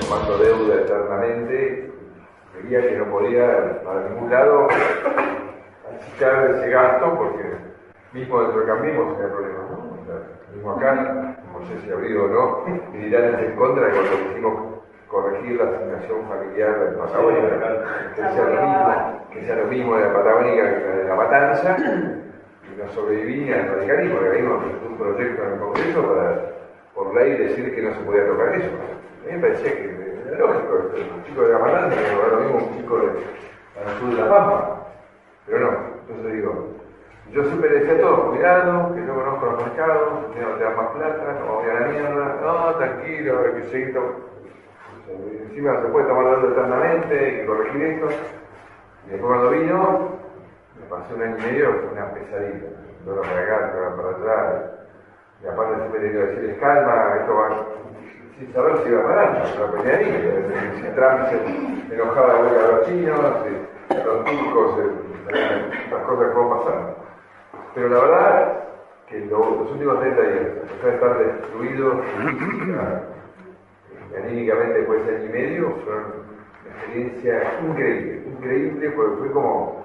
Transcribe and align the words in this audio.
Tomando 0.00 0.38
deuda 0.38 0.74
eternamente, 0.82 1.90
veía 2.54 2.88
que 2.88 2.96
no 2.96 3.10
podía 3.10 3.82
para 3.84 4.08
ningún 4.08 4.30
lado. 4.30 4.68
Achicar 5.88 6.50
ese 6.50 6.70
gasto 6.70 7.16
porque 7.16 7.42
mismo 8.12 8.42
dentro 8.42 8.60
del 8.60 8.68
campismo 8.68 9.12
tenía 9.12 9.32
problemas, 9.32 9.70
¿no? 9.70 9.76
O 9.78 10.06
sea, 10.06 10.54
mismo 10.54 10.72
acá, 10.72 11.36
no 11.52 11.66
sé 11.66 11.80
si 11.80 11.90
abrido 11.90 12.24
o 12.24 12.28
no, 12.28 12.64
me 12.92 12.98
dirán 12.98 13.38
en 13.38 13.56
contra 13.56 13.86
de 13.86 13.92
cuando 13.92 14.28
quisimos 14.28 14.78
corregir 15.08 15.56
la 15.56 15.64
asignación 15.70 16.28
familiar 16.28 16.78
de 16.80 16.96
Patagónica, 16.96 17.48
que 18.14 18.22
sea 18.22 18.44
lo 18.44 18.62
mismo, 18.62 19.28
que 19.32 19.44
sea 19.44 19.56
lo 19.56 19.66
mismo 19.66 19.96
de 19.96 20.02
la 20.04 20.12
Patagónica 20.12 20.62
que 20.62 20.86
la 20.86 20.96
de 20.96 21.04
la 21.04 21.14
Matanza, 21.14 21.76
y 21.78 22.78
no 22.78 22.88
sobrevivía 22.92 23.56
al 23.56 23.68
radicalismo, 23.68 24.20
que 24.20 24.28
habíamos 24.28 24.64
un 24.86 24.98
proyecto 24.98 25.42
en 25.42 25.52
el 25.52 25.58
Congreso 25.58 26.02
para, 26.02 26.57
por 26.98 27.14
ley, 27.14 27.36
decir 27.36 27.72
que 27.72 27.82
no 27.82 27.94
se 27.94 28.00
podía 28.00 28.26
tocar 28.26 28.54
eso. 28.56 28.66
A 28.66 29.26
mí 29.26 29.32
me 29.32 29.38
parecía 29.38 29.72
que 29.72 30.14
era 30.26 30.38
lógico, 30.38 30.90
un 31.14 31.24
chico 31.24 31.42
de 31.42 31.52
la 31.52 31.58
Matanza 31.60 31.96
que 31.96 32.12
no 32.12 32.28
lo 32.28 32.40
mismo 32.40 32.56
un 32.58 32.76
chico 32.76 32.98
de, 32.98 33.06
de 33.06 34.20
la 34.20 34.28
Pampa, 34.28 34.86
pero 35.46 35.60
no, 35.60 35.78
entonces 36.00 36.32
digo, 36.32 36.66
yo 37.32 37.44
siempre 37.44 37.70
decía 37.70 37.94
a 37.94 38.00
todos, 38.00 38.20
cuidado, 38.30 38.94
que 38.94 39.06
yo 39.06 39.14
conozco 39.14 39.46
los 39.46 39.64
mercados, 39.64 40.12
no 40.12 40.56
te 40.56 40.64
dan 40.64 40.76
más 40.76 40.88
plata, 40.88 41.36
no 41.38 41.46
vamos 41.46 41.64
a 41.64 41.80
la 41.80 41.86
mierda, 41.86 42.36
no, 42.42 42.74
tranquilo, 42.74 43.40
hay 43.44 43.62
que 43.62 43.68
seguir 43.68 43.98
encima 45.08 45.80
se 45.80 45.88
puede 45.88 46.06
tomar 46.06 46.40
deuda 46.40 46.52
eternamente, 46.52 47.40
que 47.40 47.46
corregir 47.46 47.82
esto. 47.82 48.08
Y 49.06 49.10
después 49.10 49.32
cuando 49.32 49.50
vino, 49.50 50.08
me 50.78 50.86
pasé 50.88 51.14
un 51.14 51.22
año 51.22 51.36
y 51.38 51.42
medio, 51.42 51.72
fue 51.74 51.88
una 51.92 52.12
pesadilla. 52.12 52.68
Dolor 53.04 53.26
para 53.26 53.42
acá, 53.42 53.72
dolor 53.72 53.96
para 53.96 54.10
atrás. 54.10 54.77
Y 55.42 55.46
aparte 55.46 55.76
siempre 55.76 56.00
tenía 56.00 56.12
que 56.20 56.26
decirles 56.26 56.58
calma, 56.58 57.14
esto 57.20 57.34
va 57.34 57.66
sin 58.36 58.52
saber 58.52 58.78
si 58.78 58.88
iba 58.88 59.00
a 59.00 59.04
parar, 59.06 59.44
pero 59.54 59.72
venía 59.72 59.96
ahí. 59.96 60.04
Si 60.76 60.82
Trump 60.94 61.88
se 61.88 61.94
enojaba 61.94 62.42
de 62.42 62.58
a 62.58 62.68
los 62.68 62.86
chinos, 62.86 63.36
si 63.44 63.94
los 64.04 64.24
turcos, 64.24 64.78
las 65.90 66.02
cosas 66.06 66.28
que 66.32 66.38
van 66.38 66.48
pasando. 66.58 66.96
Pero 67.74 67.88
la 67.88 67.98
verdad 68.00 68.64
que 69.08 69.20
lo- 69.26 69.56
los 69.62 69.72
últimos 69.72 70.00
30 70.00 70.22
días, 70.22 70.46
a 70.58 70.66
pesar 70.72 70.90
de 70.90 70.94
estar 70.94 71.18
destruido, 71.18 72.00
anímicamente 74.16 74.78
después 74.78 75.06
de 75.06 75.16
año 75.16 75.24
y 75.24 75.28
medio, 75.28 75.70
fue 75.84 75.94
una 75.94 76.76
experiencia 76.76 77.58
increíble, 77.66 78.22
increíble, 78.26 78.90
porque 78.90 79.16
fue 79.18 79.30
como 79.32 79.82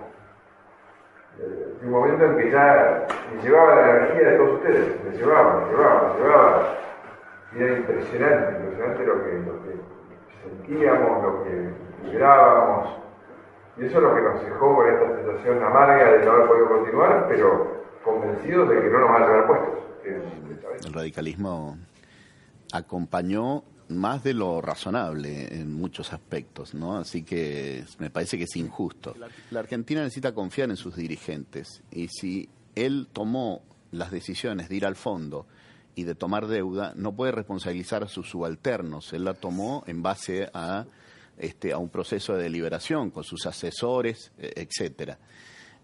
un 1.84 1.89
momento 1.89 2.26
en 2.26 2.38
que 2.38 2.52
ya 2.52 3.08
me 3.34 3.42
llevaba 3.42 3.76
la 3.76 3.89
energía 3.89 4.30
de 4.30 4.38
todos 4.38 4.53
ustedes, 4.53 5.03
me 5.03 5.17
llevaba, 5.17 5.66
me 5.66 5.72
llevaba, 5.72 6.14
me 6.14 6.23
llevaba. 6.23 6.78
Y 7.53 7.64
era 7.64 7.78
impresionante, 7.78 8.59
impresionante 8.59 9.06
lo 9.06 9.23
que, 9.23 9.42
sentíamos, 10.44 11.23
lo 11.23 11.44
que 11.44 11.70
vibrábamos. 12.03 12.90
Y 13.78 13.85
eso 13.85 13.97
es 13.97 14.03
lo 14.03 14.16
que 14.16 14.22
nos 14.22 14.44
dejó 14.44 14.75
con 14.75 14.88
esta 14.88 15.16
sensación 15.16 15.63
amarga 15.63 16.12
de 16.12 16.25
no 16.25 16.31
haber 16.31 16.47
podido 16.47 16.69
continuar, 16.69 17.25
pero 17.28 17.84
convencidos 18.03 18.69
de 18.69 18.81
que 18.81 18.90
no 18.90 19.00
nos 19.00 19.09
van 19.09 19.24
a 19.24 19.28
llevar 19.28 19.47
puestos. 19.47 19.80
El 20.86 20.94
radicalismo 20.94 21.78
acompañó 22.72 23.63
más 23.98 24.24
de 24.24 24.34
lo 24.34 24.62
razonable 24.62 25.59
en 25.59 25.74
muchos 25.74 26.14
aspectos, 26.14 26.74
¿no? 26.74 26.98
Así 26.98 27.24
que 27.24 27.84
me 28.00 28.09
parece 28.09 28.38
que 28.38 28.46
es 28.46 28.56
injusto. 28.56 29.16
La 29.52 29.59
Argentina 29.59 30.02
necesita 30.02 30.34
confiar 30.34 30.70
en 30.70 30.78
sus 30.78 30.96
dirigentes 30.96 31.81
y 31.92 32.08
si 32.08 32.50
él 32.76 33.08
tomó 33.12 33.62
las 33.92 34.12
decisiones 34.12 34.70
de 34.70 34.76
ir 34.76 34.86
al 34.86 34.96
fondo 34.96 35.46
y 35.96 36.04
de 36.04 36.16
tomar 36.16 36.48
deuda, 36.48 36.94
no 36.96 37.16
puede 37.16 37.31
responsabilizar 37.31 38.04
a 38.04 38.08
sus 38.08 38.30
subalternos. 38.30 39.14
Él 39.14 39.26
la 39.26 39.36
tomó 39.36 39.84
en 39.88 40.02
base 40.02 40.50
a 40.54 40.86
este 41.38 41.72
a 41.74 41.78
un 41.78 41.90
proceso 41.90 42.36
de 42.36 42.44
deliberación 42.44 43.12
con 43.12 43.24
sus 43.24 43.46
asesores, 43.46 44.31
eh, 44.38 44.54
etcétera. 44.56 45.20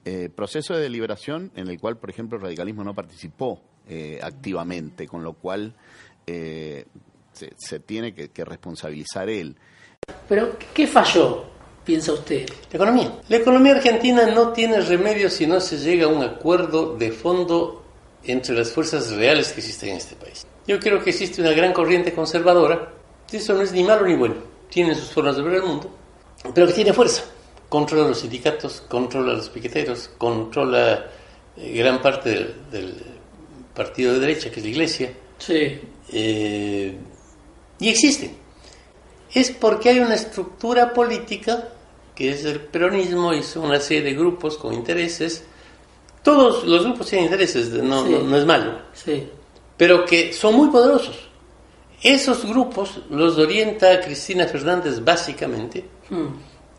Eh, 0.05 0.29
proceso 0.33 0.75
de 0.75 0.81
deliberación 0.81 1.51
en 1.55 1.67
el 1.67 1.79
cual, 1.79 1.97
por 1.97 2.09
ejemplo, 2.09 2.37
el 2.37 2.43
radicalismo 2.43 2.83
no 2.83 2.95
participó 2.95 3.61
eh, 3.87 4.19
activamente, 4.21 5.07
con 5.07 5.23
lo 5.23 5.33
cual 5.33 5.73
eh, 6.25 6.85
se, 7.39 7.53
se 7.57 7.79
tiene 7.79 8.13
que, 8.13 8.29
que 8.29 8.43
responsabilizar 8.43 9.29
él. 9.29 9.55
Pero, 10.27 10.57
¿qué 10.73 10.85
falló, 10.87 11.45
piensa 11.85 12.13
usted? 12.13 12.47
La 12.71 12.75
economía. 12.75 13.21
La 13.29 13.37
economía 13.37 13.75
argentina 13.75 14.25
no 14.27 14.51
tiene 14.51 14.81
remedio 14.81 15.29
si 15.29 15.47
no 15.47 15.59
se 15.59 15.77
llega 15.77 16.05
a 16.05 16.09
un 16.09 16.23
acuerdo 16.23 16.97
de 16.97 17.11
fondo 17.11 17.83
entre 18.23 18.55
las 18.55 18.71
fuerzas 18.71 19.11
reales 19.11 19.51
que 19.51 19.61
existen 19.61 19.89
en 19.89 19.97
este 19.97 20.15
país. 20.15 20.45
Yo 20.67 20.79
creo 20.79 21.01
que 21.01 21.11
existe 21.11 21.41
una 21.41 21.51
gran 21.51 21.73
corriente 21.73 22.13
conservadora. 22.13 22.93
Eso 23.31 23.53
no 23.53 23.61
es 23.61 23.71
ni 23.71 23.83
malo 23.83 24.05
ni 24.05 24.15
bueno. 24.15 24.35
Tiene 24.69 24.93
sus 24.93 25.11
formas 25.11 25.35
de 25.37 25.43
ver 25.43 25.55
el 25.55 25.63
mundo, 25.63 25.89
pero 26.53 26.67
que 26.67 26.73
tiene 26.73 26.93
fuerza. 26.93 27.23
Controla 27.69 28.07
los 28.07 28.19
sindicatos, 28.19 28.81
controla 28.81 29.33
a 29.33 29.35
los 29.35 29.49
piqueteros, 29.49 30.09
controla 30.17 31.05
eh, 31.55 31.71
gran 31.77 32.01
parte 32.01 32.29
del, 32.29 32.55
del 32.71 32.93
partido 33.73 34.13
de 34.13 34.19
derecha, 34.19 34.49
que 34.49 34.59
es 34.59 34.65
la 34.65 34.71
iglesia. 34.71 35.13
Sí. 35.37 35.79
Eh, 36.11 36.97
y 37.79 37.89
existen. 37.89 38.35
Es 39.33 39.51
porque 39.51 39.89
hay 39.89 39.99
una 39.99 40.15
estructura 40.15 40.93
política, 40.93 41.69
que 42.15 42.31
es 42.31 42.43
el 42.45 42.59
peronismo, 42.61 43.33
y 43.33 43.43
son 43.43 43.65
una 43.65 43.79
serie 43.79 44.03
de 44.03 44.13
grupos 44.13 44.57
con 44.57 44.73
intereses. 44.73 45.43
Todos 46.23 46.65
los 46.65 46.83
grupos 46.83 47.07
tienen 47.07 47.27
intereses, 47.27 47.69
no, 47.69 48.05
Sí. 48.05 48.11
no, 48.11 48.19
no 48.23 48.37
es 48.37 48.45
malo, 48.45 48.79
Sí. 48.93 49.27
pero 49.77 50.03
que 50.05 50.33
son 50.33 50.55
muy 50.55 50.69
poderosos. 50.69 51.27
Esos 52.01 52.45
grupos 52.45 53.01
los 53.09 53.37
orienta 53.37 53.99
Cristina 54.01 54.45
Fernández 54.47 55.03
básicamente, 55.03 55.85
Hmm. 56.09 56.27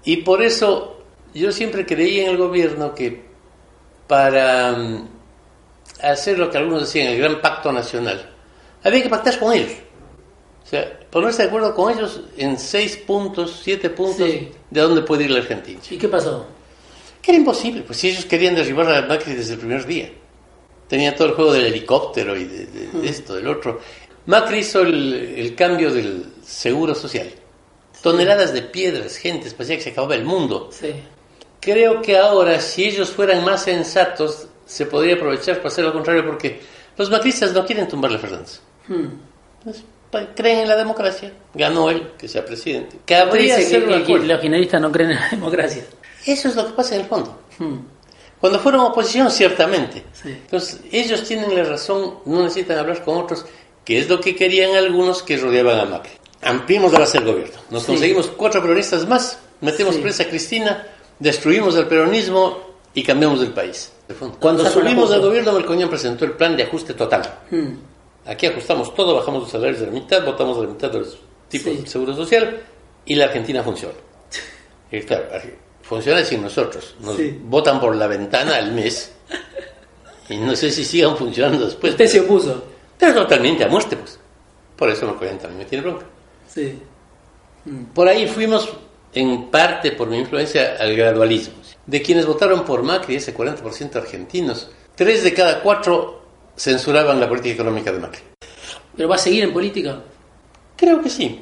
y 0.04 0.16
por 0.18 0.42
eso 0.42 0.98
yo 1.34 1.52
siempre 1.52 1.86
creí 1.86 2.20
en 2.20 2.30
el 2.30 2.36
gobierno 2.36 2.94
que 2.94 3.22
para 4.08 4.72
mm, 4.72 5.08
hacer 6.02 6.38
lo 6.38 6.50
que 6.50 6.58
algunos 6.58 6.80
decían, 6.80 7.08
el 7.08 7.18
gran 7.18 7.40
pacto 7.40 7.70
nacional, 7.72 8.28
había 8.82 9.02
que 9.02 9.08
pactar 9.08 9.38
con 9.38 9.52
ellos. 9.52 9.72
O 10.70 10.72
sea, 10.72 11.00
ponerse 11.10 11.42
de 11.42 11.48
acuerdo 11.48 11.74
con 11.74 11.92
ellos 11.92 12.20
en 12.36 12.56
seis 12.56 12.96
puntos, 12.96 13.60
siete 13.64 13.90
puntos 13.90 14.24
Sí. 14.30 14.50
de 14.70 14.80
dónde 14.80 15.02
puede 15.02 15.24
ir 15.24 15.32
la 15.32 15.40
Argentina. 15.40 15.80
¿Y 15.90 15.98
qué 15.98 16.06
pasó? 16.06 16.46
Que 17.20 17.32
era 17.32 17.38
imposible, 17.38 17.82
pues 17.82 17.98
si 17.98 18.08
ellos 18.10 18.24
querían 18.24 18.54
derribar 18.54 18.88
a 18.94 19.02
Macri 19.02 19.34
desde 19.34 19.54
el 19.54 19.58
primer 19.58 19.84
día. 19.84 20.10
Tenía 20.86 21.16
todo 21.16 21.26
el 21.28 21.34
juego 21.34 21.52
del 21.52 21.66
helicóptero 21.66 22.36
y 22.36 22.44
de, 22.44 22.66
de- 22.66 22.86
de 23.00 23.08
esto, 23.08 23.34
del 23.34 23.48
otro. 23.48 23.80
Macri 24.26 24.58
hizo 24.58 24.82
el, 24.82 25.12
el 25.36 25.56
cambio 25.56 25.92
del 25.92 26.24
seguro 26.44 26.94
social. 26.94 27.28
Toneladas 28.00 28.52
de 28.52 28.62
piedras, 28.62 29.16
gentes, 29.16 29.54
parecía 29.54 29.76
que 29.76 29.82
se 29.82 29.90
acababa 29.90 30.14
el 30.14 30.24
mundo. 30.24 30.70
Sí. 30.72 30.92
Creo 31.60 32.00
que 32.00 32.16
ahora, 32.16 32.60
si 32.60 32.84
ellos 32.84 33.10
fueran 33.10 33.44
más 33.44 33.64
sensatos, 33.64 34.46
se 34.66 34.86
podría 34.86 35.14
aprovechar 35.16 35.56
para 35.56 35.68
hacer 35.68 35.84
lo 35.84 35.92
contrario, 35.92 36.24
porque 36.24 36.60
los 36.96 37.10
macristas 37.10 37.52
no 37.52 37.66
quieren 37.66 37.88
tumbarle 37.88 38.18
a 38.18 38.20
Fernández. 38.20 38.60
Hmm. 38.86 39.08
Pues, 40.10 40.28
creen 40.34 40.60
en 40.60 40.68
la 40.68 40.76
democracia. 40.76 41.32
Ganó 41.54 41.88
él, 41.90 42.12
que 42.18 42.26
sea 42.28 42.44
presidente. 42.44 42.96
Dice 43.32 43.68
que, 43.70 43.76
un 43.78 44.04
que- 44.04 44.18
los 44.26 44.40
kirchneristas 44.40 44.80
no 44.80 44.90
creen 44.90 45.10
en 45.12 45.16
la 45.20 45.28
democracia. 45.30 45.84
Eso 46.26 46.48
es 46.48 46.56
lo 46.56 46.66
que 46.66 46.72
pasa 46.72 46.94
en 46.96 47.02
el 47.02 47.06
fondo. 47.06 47.40
Hmm. 47.58 47.78
Cuando 48.40 48.58
fueron 48.58 48.80
oposición, 48.80 49.30
ciertamente. 49.30 50.02
Sí. 50.12 50.30
Entonces, 50.30 50.80
ellos 50.90 51.22
tienen 51.24 51.54
la 51.54 51.62
razón, 51.64 52.16
no 52.24 52.42
necesitan 52.42 52.78
hablar 52.78 53.04
con 53.04 53.18
otros, 53.18 53.44
que 53.84 53.98
es 53.98 54.08
lo 54.08 54.20
que 54.20 54.34
querían 54.34 54.74
algunos 54.76 55.22
que 55.22 55.36
rodeaban 55.36 55.78
a 55.78 55.84
Macri. 55.84 56.12
Ampliemos 56.42 56.92
la 56.92 57.00
base 57.00 57.18
del 57.20 57.28
gobierno. 57.32 57.56
Nos 57.70 57.82
Sí. 57.82 57.88
conseguimos 57.88 58.28
cuatro 58.28 58.62
peronistas 58.62 59.06
más, 59.06 59.38
metemos 59.60 59.94
Sí. 59.96 60.00
presa 60.00 60.22
a 60.22 60.26
Cristina, 60.28 60.86
destruimos 61.18 61.76
el 61.76 61.86
peronismo 61.86 62.58
y 62.94 63.02
cambiamos 63.02 63.40
el 63.42 63.52
país. 63.52 63.92
Cuando 64.40 64.64
subimos 64.68 65.12
al 65.12 65.20
gobierno, 65.20 65.52
Melcoñán 65.52 65.88
presentó 65.90 66.24
el 66.24 66.32
plan 66.32 66.56
de 66.56 66.64
ajuste 66.64 66.94
total. 66.94 67.22
Hmm. 67.50 67.74
Aquí 68.26 68.46
ajustamos 68.46 68.94
todo, 68.94 69.16
bajamos 69.16 69.42
los 69.42 69.50
salarios 69.50 69.80
de 69.80 69.86
la 69.86 69.92
mitad, 69.92 70.24
votamos 70.24 70.58
la 70.58 70.66
mitad 70.68 70.90
de 70.90 71.00
los 71.00 71.18
tipos 71.48 71.72
Sí. 71.72 71.82
de 71.82 71.86
seguro 71.88 72.14
social 72.14 72.60
y 73.06 73.14
la 73.14 73.24
Argentina 73.26 73.62
funciona. 73.62 73.94
Y 74.92 75.00
claro, 75.02 75.26
funciona 75.82 76.24
sin 76.24 76.42
nosotros. 76.42 76.94
Nos 77.00 77.16
Sí. 77.16 77.38
votan 77.44 77.80
por 77.80 77.94
la 77.96 78.06
ventana 78.08 78.56
al 78.56 78.72
mes 78.72 79.12
Y 80.28 80.36
no 80.36 80.54
sé 80.54 80.70
si 80.70 80.84
sigan 80.84 81.16
funcionando 81.16 81.64
después. 81.64 81.92
Usted 81.92 82.06
se 82.06 82.20
opuso. 82.20 82.62
Pero 82.98 83.14
totalmente 83.14 83.64
a 83.64 83.68
muerte, 83.68 83.96
pues. 83.96 84.16
Por 84.76 84.88
eso 84.90 85.04
no 85.06 85.16
pueden 85.18 85.38
también 85.38 85.58
me 85.58 85.64
tiene 85.64 85.82
bronca. 85.82 86.06
Sí. 86.46 86.78
Por 87.94 88.06
ahí 88.08 88.26
fuimos, 88.28 88.68
en 89.12 89.50
parte 89.50 89.90
por 89.92 90.08
mi 90.08 90.18
influencia, 90.18 90.76
al 90.78 90.94
gradualismo. 90.96 91.54
De 91.86 92.00
quienes 92.00 92.26
votaron 92.26 92.64
por 92.64 92.82
Macri, 92.84 93.16
ese 93.16 93.34
40% 93.34 93.96
argentinos, 93.96 94.70
tres 94.94 95.24
de 95.24 95.34
cada 95.34 95.62
cuatro 95.62 96.19
censuraban 96.60 97.18
la 97.18 97.26
política 97.28 97.54
económica 97.54 97.90
de 97.90 97.98
Macri. 97.98 98.20
¿Pero 98.94 99.08
va 99.08 99.14
a 99.14 99.18
seguir 99.18 99.44
en 99.44 99.52
política? 99.52 100.02
Creo 100.76 101.00
que 101.00 101.08
sí. 101.08 101.40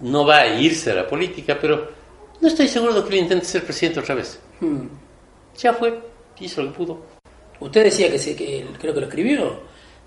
No 0.00 0.24
va 0.24 0.38
a 0.38 0.46
irse 0.58 0.92
a 0.92 0.94
la 0.94 1.06
política, 1.06 1.58
pero 1.60 1.90
no 2.40 2.48
estoy 2.48 2.66
seguro 2.66 2.94
de 2.94 3.02
que 3.06 3.14
él 3.18 3.22
intente 3.24 3.44
ser 3.44 3.64
presidente 3.64 4.00
otra 4.00 4.14
vez. 4.14 4.40
Hmm. 4.60 4.86
Ya 5.58 5.74
fue, 5.74 6.00
hizo 6.40 6.62
lo 6.62 6.72
que 6.72 6.76
pudo. 6.78 7.02
Usted 7.60 7.84
decía 7.84 8.10
que, 8.10 8.18
se, 8.18 8.34
que 8.34 8.64
creo 8.80 8.94
que 8.94 9.00
lo 9.00 9.06
escribió, 9.06 9.60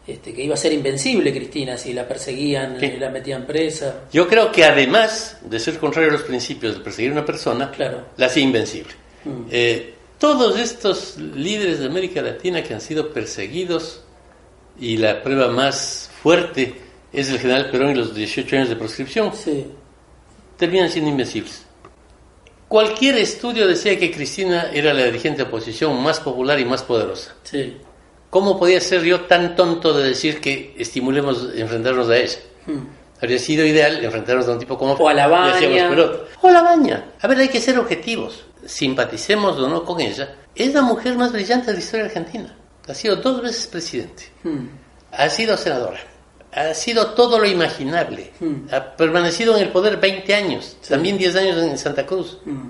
este, 0.08 0.34
que 0.34 0.44
iba 0.44 0.56
a 0.56 0.58
ser 0.58 0.74
invencible 0.74 1.32
Cristina 1.32 1.78
si 1.78 1.94
la 1.94 2.08
perseguían 2.08 2.80
la 3.00 3.10
metían 3.12 3.46
presa. 3.46 4.06
Yo 4.12 4.28
creo 4.28 4.52
que 4.52 4.66
además 4.66 5.38
de 5.44 5.60
ser 5.60 5.78
contrario 5.78 6.10
a 6.10 6.14
los 6.14 6.24
principios 6.24 6.74
de 6.76 6.80
perseguir 6.82 7.12
a 7.12 7.14
una 7.14 7.26
persona, 7.26 7.70
Claro. 7.70 8.06
la 8.18 8.26
hacía 8.26 8.42
invencible. 8.42 8.94
Mm. 9.26 9.44
Eh, 9.52 9.94
todos 10.18 10.58
estos 10.58 11.18
líderes 11.18 11.80
de 11.80 11.86
América 11.86 12.24
Latina 12.24 12.64
que 12.64 12.74
han 12.74 12.82
sido 12.82 13.14
perseguidos, 13.14 14.03
y 14.80 14.98
la 14.98 15.22
prueba 15.24 15.48
más 15.50 16.10
fuerte 16.22 16.75
es 17.12 17.30
el 17.30 17.40
general 17.40 17.70
Perón 17.70 17.92
y 17.92 17.96
los 17.96 18.14
18 18.16 18.56
años 18.56 18.70
de 18.70 18.75
proscripción, 18.75 19.31
Sí. 19.36 19.66
terminan 20.58 20.90
siendo 20.90 21.12
invencibles. 21.12 21.66
Cualquier 22.68 23.18
estudio 23.18 23.68
decía 23.68 23.98
que 24.00 24.12
Cristina 24.12 24.70
era 24.74 24.94
la 24.94 25.04
dirigente 25.06 25.44
de 25.44 25.48
oposición 25.50 26.02
más 26.02 26.20
popular 26.20 26.60
y 26.60 26.66
más 26.66 26.81
poderosa. 26.81 27.36
Sí. 27.44 27.78
¿Cómo 28.31 28.58
podía 28.58 28.81
ser 28.81 29.04
yo 29.04 29.22
tan 29.22 29.56
tonto 29.56 29.94
de 29.94 30.06
decir 30.10 30.42
que 30.42 30.74
estimulemos 30.78 31.50
enfrentarnos 31.56 32.10
a 32.10 32.18
ella? 32.18 32.40
Hmm. 32.66 32.80
Habría 33.22 33.38
sido 33.38 33.64
ideal 33.66 34.04
enfrentarnos 34.04 34.48
a 34.48 34.54
un 34.54 34.60
tipo 34.60 34.78
como 34.78 34.94
O 34.94 35.08
a 35.08 35.14
la 35.14 35.28
Baña. 35.28 35.92
O 36.42 36.50
la 36.50 36.62
baña. 36.64 37.06
A 37.22 37.28
ver, 37.28 37.38
hay 37.38 37.48
que 37.48 37.62
ser 37.62 37.78
objetivos. 37.78 38.44
Simpaticemos 38.66 39.58
o 39.60 39.70
no 39.70 39.86
con 39.86 40.02
ella. 40.02 40.36
Es 40.56 40.74
la 40.74 40.81
mujer 40.81 41.16
más 41.16 41.31
brillante 41.31 41.68
de 41.68 41.74
la 41.74 41.80
historia 41.80 42.06
argentina. 42.08 42.54
Ha 42.88 42.94
sido 42.94 43.16
dos 43.18 43.42
veces 43.42 43.68
presidente. 43.68 44.24
Hmm. 44.44 44.68
Ha 45.12 45.30
sido 45.30 45.56
senadora. 45.58 46.00
Ha 46.52 46.74
sido 46.74 47.12
todo 47.14 47.40
lo 47.40 47.46
imaginable. 47.48 48.32
Hmm. 48.40 48.68
Ha 48.72 48.96
permanecido 48.96 49.56
en 49.58 49.64
el 49.64 49.70
poder 49.72 49.98
20 50.00 50.34
años. 50.36 50.78
Sí. 50.82 50.90
También 50.90 51.18
10 51.18 51.36
años 51.36 51.58
en 51.64 51.78
Santa 51.78 52.06
Cruz. 52.06 52.40
Hmm. 52.46 52.70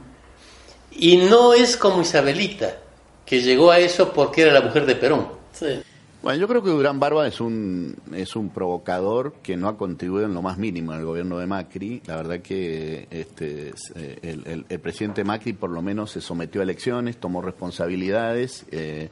Y 0.91 1.17
no 1.17 1.53
es 1.53 1.75
como 1.77 2.01
Isabelita, 2.01 2.77
que 3.25 3.41
llegó 3.41 3.71
a 3.71 3.79
eso 3.79 4.13
porque 4.13 4.43
era 4.43 4.53
la 4.53 4.61
mujer 4.61 4.85
de 4.85 4.95
Perón. 4.95 5.27
Sí. 5.51 5.81
Bueno, 6.21 6.39
yo 6.39 6.47
creo 6.47 6.63
que 6.63 6.69
Durán 6.69 6.99
Barba 7.01 7.27
es 7.27 7.41
un, 7.41 7.97
es 8.15 8.35
un 8.37 8.49
provocador 8.49 9.33
que 9.43 9.57
no 9.57 9.67
ha 9.67 9.75
contribuido 9.77 10.25
en 10.27 10.33
lo 10.33 10.41
más 10.41 10.57
mínimo 10.57 10.93
en 10.93 10.99
el 10.99 11.05
gobierno 11.05 11.37
de 11.39 11.47
Macri. 11.47 12.01
La 12.05 12.15
verdad 12.15 12.39
que 12.39 13.07
este, 13.11 13.69
es, 13.69 13.91
el, 14.21 14.43
el- 14.45 14.65
el 14.69 14.79
presidente 14.79 15.25
Macri 15.25 15.51
por 15.51 15.69
lo 15.71 15.81
menos 15.81 16.11
se 16.11 16.21
sometió 16.21 16.61
a 16.61 16.63
elecciones, 16.63 17.17
tomó 17.17 17.41
responsabilidades, 17.41 18.65
eh, 18.71 19.09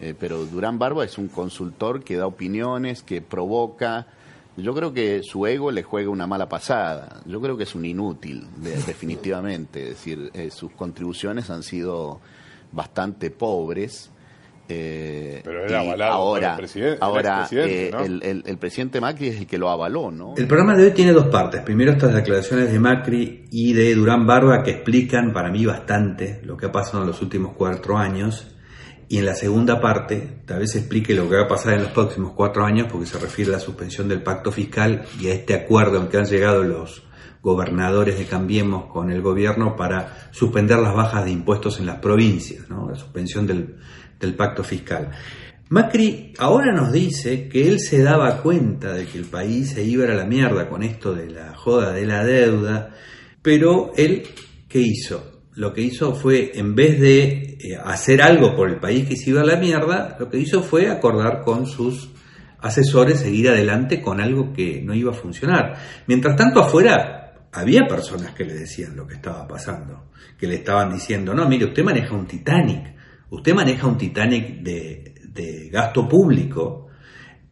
eh, 0.00 0.14
pero 0.18 0.44
Durán 0.44 0.78
Barba 0.78 1.04
es 1.04 1.18
un 1.18 1.28
consultor 1.28 2.02
que 2.04 2.16
da 2.16 2.26
opiniones, 2.26 3.02
que 3.02 3.20
provoca. 3.22 4.06
Yo 4.56 4.74
creo 4.74 4.92
que 4.92 5.22
su 5.22 5.46
ego 5.46 5.70
le 5.70 5.82
juega 5.82 6.10
una 6.10 6.26
mala 6.26 6.48
pasada. 6.48 7.20
Yo 7.26 7.40
creo 7.40 7.56
que 7.56 7.62
es 7.64 7.74
un 7.74 7.84
inútil, 7.84 8.46
de- 8.56 8.70
definitivamente. 8.86 9.82
Es 9.82 9.88
decir, 9.90 10.30
eh, 10.34 10.50
sus 10.50 10.72
contribuciones 10.72 11.48
han 11.50 11.62
sido 11.62 12.20
bastante 12.72 13.30
pobres. 13.30 14.10
Eh, 14.70 15.40
Pero 15.44 15.64
era 15.64 15.80
avalado 15.80 16.10
por 16.12 16.20
ahora, 16.20 16.50
el 16.50 16.56
presidente- 16.58 16.98
ahora 17.00 17.40
expresidente, 17.40 17.88
eh, 17.88 17.90
¿no? 17.90 18.00
el, 18.04 18.22
el- 18.22 18.42
el 18.46 18.58
presidente 18.58 19.00
Macri 19.00 19.28
es 19.28 19.36
el 19.38 19.46
que 19.46 19.56
lo 19.56 19.70
avaló, 19.70 20.10
¿no? 20.10 20.34
El 20.36 20.46
programa 20.46 20.76
de 20.76 20.84
hoy 20.84 20.90
tiene 20.90 21.12
dos 21.12 21.28
partes. 21.28 21.62
Primero 21.62 21.92
estas 21.92 22.14
declaraciones 22.14 22.70
de 22.70 22.78
Macri 22.78 23.46
y 23.50 23.72
de 23.72 23.94
Durán 23.94 24.26
Barba 24.26 24.62
que 24.62 24.72
explican 24.72 25.32
para 25.32 25.50
mí 25.50 25.64
bastante 25.64 26.40
lo 26.44 26.56
que 26.58 26.66
ha 26.66 26.72
pasado 26.72 27.00
en 27.02 27.06
los 27.08 27.22
últimos 27.22 27.54
cuatro 27.56 27.96
años. 27.96 28.54
Y 29.08 29.18
en 29.18 29.24
la 29.24 29.34
segunda 29.34 29.80
parte 29.80 30.42
tal 30.44 30.60
vez 30.60 30.76
explique 30.76 31.14
lo 31.14 31.28
que 31.28 31.36
va 31.36 31.44
a 31.44 31.48
pasar 31.48 31.74
en 31.74 31.82
los 31.82 31.92
próximos 31.92 32.32
cuatro 32.34 32.64
años 32.64 32.88
porque 32.90 33.06
se 33.06 33.18
refiere 33.18 33.50
a 33.50 33.54
la 33.54 33.60
suspensión 33.60 34.06
del 34.06 34.22
pacto 34.22 34.52
fiscal 34.52 35.06
y 35.18 35.28
a 35.28 35.34
este 35.34 35.54
acuerdo 35.54 36.00
en 36.00 36.08
que 36.08 36.18
han 36.18 36.26
llegado 36.26 36.62
los 36.62 37.02
gobernadores 37.40 38.18
de 38.18 38.26
Cambiemos 38.26 38.92
con 38.92 39.10
el 39.10 39.22
gobierno 39.22 39.76
para 39.76 40.30
suspender 40.30 40.78
las 40.78 40.94
bajas 40.94 41.24
de 41.24 41.30
impuestos 41.30 41.80
en 41.80 41.86
las 41.86 42.00
provincias, 42.00 42.68
¿no? 42.68 42.90
la 42.90 42.96
suspensión 42.96 43.46
del, 43.46 43.76
del 44.20 44.34
pacto 44.34 44.62
fiscal. 44.62 45.10
Macri 45.70 46.34
ahora 46.38 46.74
nos 46.74 46.92
dice 46.92 47.48
que 47.48 47.68
él 47.68 47.80
se 47.80 48.02
daba 48.02 48.42
cuenta 48.42 48.92
de 48.92 49.06
que 49.06 49.18
el 49.18 49.24
país 49.24 49.70
se 49.70 49.84
iba 49.84 50.04
a 50.04 50.14
la 50.14 50.24
mierda 50.24 50.68
con 50.68 50.82
esto 50.82 51.14
de 51.14 51.30
la 51.30 51.54
joda 51.54 51.92
de 51.92 52.06
la 52.06 52.24
deuda, 52.24 52.94
pero 53.40 53.92
él, 53.96 54.22
¿qué 54.68 54.80
hizo? 54.80 55.37
Lo 55.58 55.72
que 55.72 55.80
hizo 55.80 56.14
fue, 56.14 56.52
en 56.54 56.76
vez 56.76 57.00
de 57.00 57.58
eh, 57.58 57.76
hacer 57.84 58.22
algo 58.22 58.54
por 58.54 58.70
el 58.70 58.78
país 58.78 59.08
que 59.08 59.16
se 59.16 59.30
iba 59.30 59.40
a 59.40 59.44
la 59.44 59.56
mierda, 59.56 60.16
lo 60.20 60.30
que 60.30 60.38
hizo 60.38 60.62
fue 60.62 60.88
acordar 60.88 61.42
con 61.42 61.66
sus 61.66 62.10
asesores 62.60 63.18
seguir 63.18 63.48
adelante 63.48 64.00
con 64.00 64.20
algo 64.20 64.52
que 64.52 64.80
no 64.80 64.94
iba 64.94 65.10
a 65.10 65.14
funcionar. 65.16 65.76
Mientras 66.06 66.36
tanto, 66.36 66.60
afuera 66.60 67.48
había 67.50 67.88
personas 67.88 68.36
que 68.36 68.44
le 68.44 68.54
decían 68.54 68.94
lo 68.94 69.04
que 69.04 69.14
estaba 69.14 69.48
pasando, 69.48 70.10
que 70.38 70.46
le 70.46 70.54
estaban 70.54 70.92
diciendo, 70.92 71.34
no, 71.34 71.48
mire, 71.48 71.64
usted 71.64 71.82
maneja 71.82 72.14
un 72.14 72.28
Titanic, 72.28 72.94
usted 73.30 73.52
maneja 73.52 73.88
un 73.88 73.98
Titanic 73.98 74.62
de, 74.62 75.70
gasto 75.72 76.08
público 76.08 76.86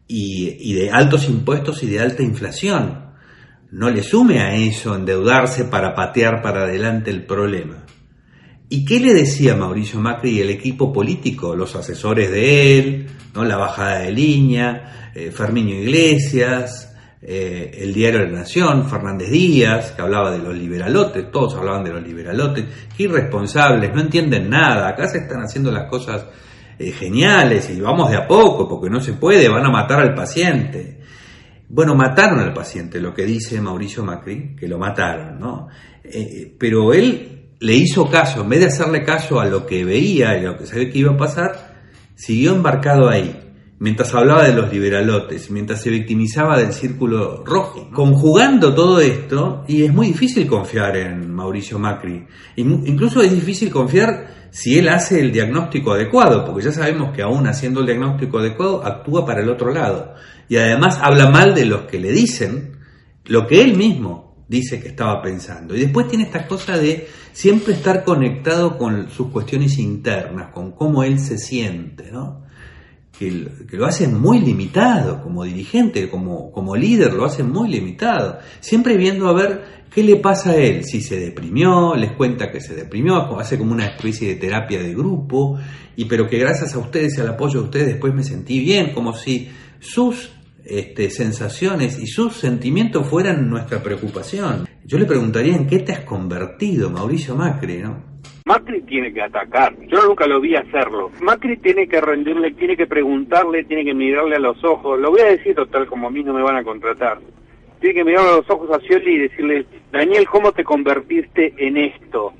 y 0.07 0.73
de 0.75 0.91
altos 0.91 1.27
impuestos 1.27 1.83
y 1.83 1.87
de 1.87 1.99
alta 1.99 2.23
inflación. 2.23 3.11
No 3.71 3.89
le 3.89 4.01
sume 4.01 4.39
a 4.39 4.55
eso 4.55 4.95
endeudarse 4.95 5.65
para 5.65 5.93
patear 5.93 6.41
para 6.41 6.63
adelante 6.63 7.11
el 7.11 7.25
problema. 7.25 7.86
¿Y 8.69 8.83
qué 8.83 8.99
le 8.99 9.13
decía 9.13 9.55
Mauricio 9.55 9.99
Macri 10.01 10.31
y 10.31 10.41
el 10.41 10.49
equipo 10.49 10.91
político, 10.91 11.55
los 11.55 11.75
asesores 11.75 12.29
de 12.29 12.79
él, 12.79 13.07
¿no? 13.33 13.45
la 13.45 13.55
bajada 13.55 13.99
de 13.99 14.11
línea, 14.11 15.11
eh, 15.15 15.31
Iglesias, 15.55 16.93
eh, 17.21 17.71
el 17.81 17.93
diario 17.93 18.19
de 18.19 18.27
la 18.27 18.39
Nación, 18.39 18.89
Fernández 18.89 19.31
Díaz, 19.31 19.93
que 19.93 20.01
hablaba 20.01 20.31
de 20.31 20.39
los 20.39 20.55
liberalotes, 20.55 21.31
todos 21.31 21.55
hablaban 21.55 21.83
de 21.83 21.93
los 21.93 22.03
liberalotes, 22.03 22.65
qué 22.95 23.03
irresponsables, 23.03 23.93
no 23.93 24.01
entienden 24.01 24.49
nada, 24.49 24.89
acá 24.89 25.07
se 25.07 25.19
están 25.19 25.41
haciendo 25.41 25.71
las 25.71 25.89
cosas 25.89 26.25
eh, 26.77 26.91
geniales 26.91 27.69
y 27.69 27.79
vamos 27.79 28.09
de 28.11 28.17
a 28.17 28.27
poco, 28.27 28.67
porque 28.67 28.89
no 28.89 28.99
se 28.99 29.13
puede, 29.13 29.47
van 29.47 29.65
a 29.65 29.71
matar 29.71 30.01
al 30.01 30.13
paciente. 30.13 30.99
Bueno, 31.69 31.95
mataron 31.95 32.39
al 32.39 32.53
paciente, 32.53 32.99
lo 32.99 33.13
que 33.13 33.25
dice 33.25 33.59
Mauricio 33.61 34.03
Macri, 34.03 34.55
que 34.55 34.67
lo 34.67 34.77
mataron, 34.77 35.39
¿no? 35.39 35.69
Eh, 36.03 36.55
pero 36.57 36.93
él 36.93 37.36
le 37.59 37.73
hizo 37.75 38.09
caso, 38.09 38.41
en 38.41 38.49
vez 38.49 38.59
de 38.59 38.65
hacerle 38.67 39.03
caso 39.03 39.39
a 39.39 39.45
lo 39.45 39.65
que 39.65 39.83
veía 39.83 40.37
y 40.39 40.45
a 40.45 40.51
lo 40.51 40.57
que 40.57 40.65
sabía 40.67 40.89
que 40.91 40.99
iba 40.99 41.13
a 41.13 41.17
pasar, 41.17 41.75
siguió 42.15 42.55
embarcado 42.55 43.09
ahí, 43.09 43.39
mientras 43.79 44.13
hablaba 44.13 44.43
de 44.43 44.53
los 44.53 44.71
liberalotes, 44.71 45.49
mientras 45.51 45.81
se 45.81 45.89
victimizaba 45.89 46.57
del 46.57 46.73
círculo 46.73 47.43
rojo, 47.45 47.89
conjugando 47.93 48.73
todo 48.73 48.99
esto, 48.99 49.63
y 49.67 49.83
es 49.83 49.93
muy 49.93 50.07
difícil 50.07 50.47
confiar 50.47 50.97
en 50.97 51.31
Mauricio 51.33 51.77
Macri. 51.79 52.25
In- 52.57 52.83
Incluso 52.85 53.21
es 53.21 53.31
difícil 53.31 53.69
confiar 53.71 54.47
si 54.51 54.77
él 54.79 54.87
hace 54.89 55.19
el 55.19 55.31
diagnóstico 55.31 55.91
adecuado, 55.93 56.45
porque 56.45 56.63
ya 56.65 56.71
sabemos 56.71 57.11
que 57.15 57.21
aún 57.21 57.47
haciendo 57.47 57.81
el 57.81 57.85
diagnóstico 57.87 58.39
adecuado 58.39 58.83
actúa 58.83 59.25
para 59.25 59.41
el 59.41 59.49
otro 59.49 59.71
lado. 59.73 60.13
Y 60.49 60.55
además 60.57 60.99
habla 61.01 61.29
mal 61.29 61.53
de 61.53 61.65
los 61.65 61.81
que 61.81 61.99
le 61.99 62.11
dicen 62.11 62.77
lo 63.25 63.45
que 63.45 63.61
él 63.61 63.75
mismo 63.75 64.26
dice 64.47 64.79
que 64.79 64.89
estaba 64.89 65.21
pensando. 65.21 65.75
Y 65.75 65.81
después 65.81 66.07
tiene 66.07 66.25
esta 66.25 66.47
cosa 66.47 66.77
de 66.77 67.07
siempre 67.33 67.73
estar 67.73 68.03
conectado 68.03 68.77
con 68.77 69.09
sus 69.09 69.29
cuestiones 69.29 69.77
internas, 69.77 70.51
con 70.53 70.71
cómo 70.71 71.03
él 71.03 71.19
se 71.19 71.37
siente, 71.37 72.11
¿no? 72.11 72.45
Que, 73.17 73.47
que 73.69 73.77
lo 73.77 73.87
hace 73.87 74.07
muy 74.07 74.39
limitado 74.39 75.23
como 75.23 75.43
dirigente, 75.43 76.09
como, 76.09 76.51
como 76.51 76.75
líder, 76.75 77.13
lo 77.13 77.25
hace 77.25 77.43
muy 77.43 77.69
limitado. 77.69 78.39
Siempre 78.59 78.95
viendo 78.95 79.27
a 79.27 79.33
ver 79.33 79.63
qué 79.93 80.03
le 80.03 80.17
pasa 80.17 80.51
a 80.51 80.55
él, 80.55 80.83
si 80.83 81.01
se 81.01 81.19
deprimió, 81.19 81.95
les 81.95 82.11
cuenta 82.11 82.51
que 82.51 82.61
se 82.61 82.75
deprimió, 82.75 83.39
hace 83.39 83.57
como 83.57 83.71
una 83.71 83.87
especie 83.87 84.29
de 84.29 84.35
terapia 84.35 84.79
de 84.79 84.93
grupo, 84.93 85.57
y 85.95 86.05
pero 86.05 86.27
que 86.27 86.37
gracias 86.37 86.75
a 86.75 86.77
ustedes 86.77 87.17
y 87.17 87.21
al 87.21 87.29
apoyo 87.29 87.61
de 87.61 87.65
ustedes 87.65 87.87
después 87.87 88.13
me 88.13 88.23
sentí 88.23 88.59
bien, 88.59 88.93
como 88.93 89.13
si 89.13 89.49
sus 89.79 90.36
este, 90.69 91.09
sensaciones 91.09 91.99
y 91.99 92.07
sus 92.07 92.35
sentimientos 92.35 93.07
fueran 93.07 93.49
nuestra 93.49 93.81
preocupación. 93.81 94.67
Yo 94.85 94.97
le 94.97 95.05
preguntaría 95.05 95.55
en 95.55 95.67
qué 95.67 95.79
te 95.79 95.91
has 95.91 96.01
convertido, 96.01 96.89
Mauricio 96.89 97.35
Macri, 97.35 97.79
¿no? 97.79 98.17
Macri 98.45 98.81
tiene 98.83 99.13
que 99.13 99.21
atacar. 99.21 99.75
Yo 99.87 100.05
nunca 100.07 100.25
lo 100.25 100.39
vi 100.39 100.55
hacerlo. 100.55 101.11
Macri 101.21 101.57
tiene 101.57 101.87
que 101.87 101.99
rendirle, 101.99 102.51
tiene 102.51 102.77
que 102.77 102.87
preguntarle, 102.87 103.65
tiene 103.65 103.83
que 103.83 103.93
mirarle 103.93 104.37
a 104.37 104.39
los 104.39 104.63
ojos. 104.63 104.97
Lo 104.99 105.11
voy 105.11 105.19
a 105.19 105.25
decir 105.25 105.53
total 105.53 105.85
como 105.87 106.07
a 106.07 106.11
mí 106.11 106.23
no 106.23 106.33
me 106.33 106.41
van 106.41 106.55
a 106.55 106.63
contratar. 106.63 107.19
Tiene 107.81 107.95
que 107.95 108.05
mirarle 108.05 108.29
a 108.29 108.37
los 108.37 108.49
ojos 108.49 108.69
a 108.71 108.79
Scioli 108.79 109.15
y 109.15 109.27
decirle, 109.27 109.65
Daniel, 109.91 110.25
¿cómo 110.31 110.53
te 110.53 110.63
convertiste 110.63 111.53
en 111.57 111.75
esto? 111.75 112.31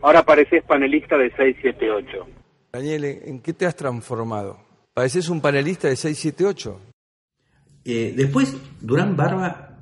Ahora 0.00 0.22
pareces 0.22 0.62
panelista 0.62 1.18
de 1.18 1.30
678. 1.30 2.26
Daniel, 2.72 3.04
¿en 3.04 3.40
qué 3.40 3.52
te 3.52 3.66
has 3.66 3.74
transformado? 3.74 4.58
Pareces 4.94 5.28
un 5.28 5.40
panelista 5.40 5.88
de 5.88 5.96
678. 5.96 6.87
Eh, 7.90 8.12
después, 8.14 8.54
Durán 8.82 9.16
Barba 9.16 9.78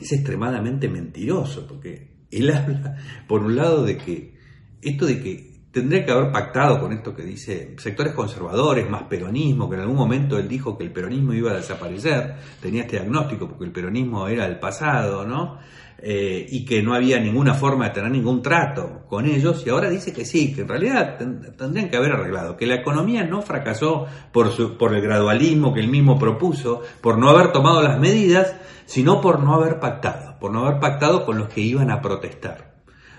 es 0.00 0.12
extremadamente 0.12 0.88
mentiroso, 0.88 1.66
porque 1.66 2.08
él 2.30 2.50
habla, 2.54 2.96
por 3.28 3.42
un 3.42 3.54
lado, 3.54 3.84
de 3.84 3.98
que 3.98 4.34
esto 4.80 5.04
de 5.04 5.20
que 5.20 5.47
tendría 5.80 6.04
que 6.04 6.12
haber 6.12 6.32
pactado 6.32 6.80
con 6.80 6.92
esto 6.92 7.14
que 7.14 7.22
dice 7.22 7.74
sectores 7.78 8.12
conservadores, 8.12 8.88
más 8.88 9.04
peronismo, 9.04 9.68
que 9.68 9.76
en 9.76 9.82
algún 9.82 9.96
momento 9.96 10.38
él 10.38 10.48
dijo 10.48 10.76
que 10.76 10.84
el 10.84 10.92
peronismo 10.92 11.32
iba 11.32 11.52
a 11.52 11.56
desaparecer, 11.56 12.36
tenía 12.60 12.82
este 12.82 12.96
diagnóstico 12.96 13.48
porque 13.48 13.64
el 13.64 13.72
peronismo 13.72 14.28
era 14.28 14.46
el 14.46 14.58
pasado, 14.58 15.26
¿no? 15.26 15.58
Eh, 16.00 16.46
y 16.48 16.64
que 16.64 16.80
no 16.80 16.94
había 16.94 17.18
ninguna 17.18 17.54
forma 17.54 17.86
de 17.86 17.94
tener 17.94 18.12
ningún 18.12 18.40
trato 18.40 19.04
con 19.08 19.26
ellos, 19.26 19.64
y 19.66 19.70
ahora 19.70 19.90
dice 19.90 20.12
que 20.12 20.24
sí, 20.24 20.54
que 20.54 20.60
en 20.60 20.68
realidad 20.68 21.18
tendrían 21.56 21.88
que 21.88 21.96
haber 21.96 22.12
arreglado, 22.12 22.56
que 22.56 22.66
la 22.66 22.76
economía 22.76 23.24
no 23.24 23.42
fracasó 23.42 24.06
por, 24.30 24.52
su, 24.52 24.76
por 24.78 24.94
el 24.94 25.02
gradualismo 25.02 25.74
que 25.74 25.80
él 25.80 25.88
mismo 25.88 26.16
propuso, 26.16 26.82
por 27.00 27.18
no 27.18 27.28
haber 27.28 27.50
tomado 27.50 27.82
las 27.82 27.98
medidas, 27.98 28.54
sino 28.84 29.20
por 29.20 29.42
no 29.42 29.54
haber 29.54 29.80
pactado, 29.80 30.38
por 30.38 30.52
no 30.52 30.66
haber 30.66 30.78
pactado 30.78 31.26
con 31.26 31.36
los 31.36 31.48
que 31.48 31.62
iban 31.62 31.90
a 31.90 32.00
protestar. 32.00 32.77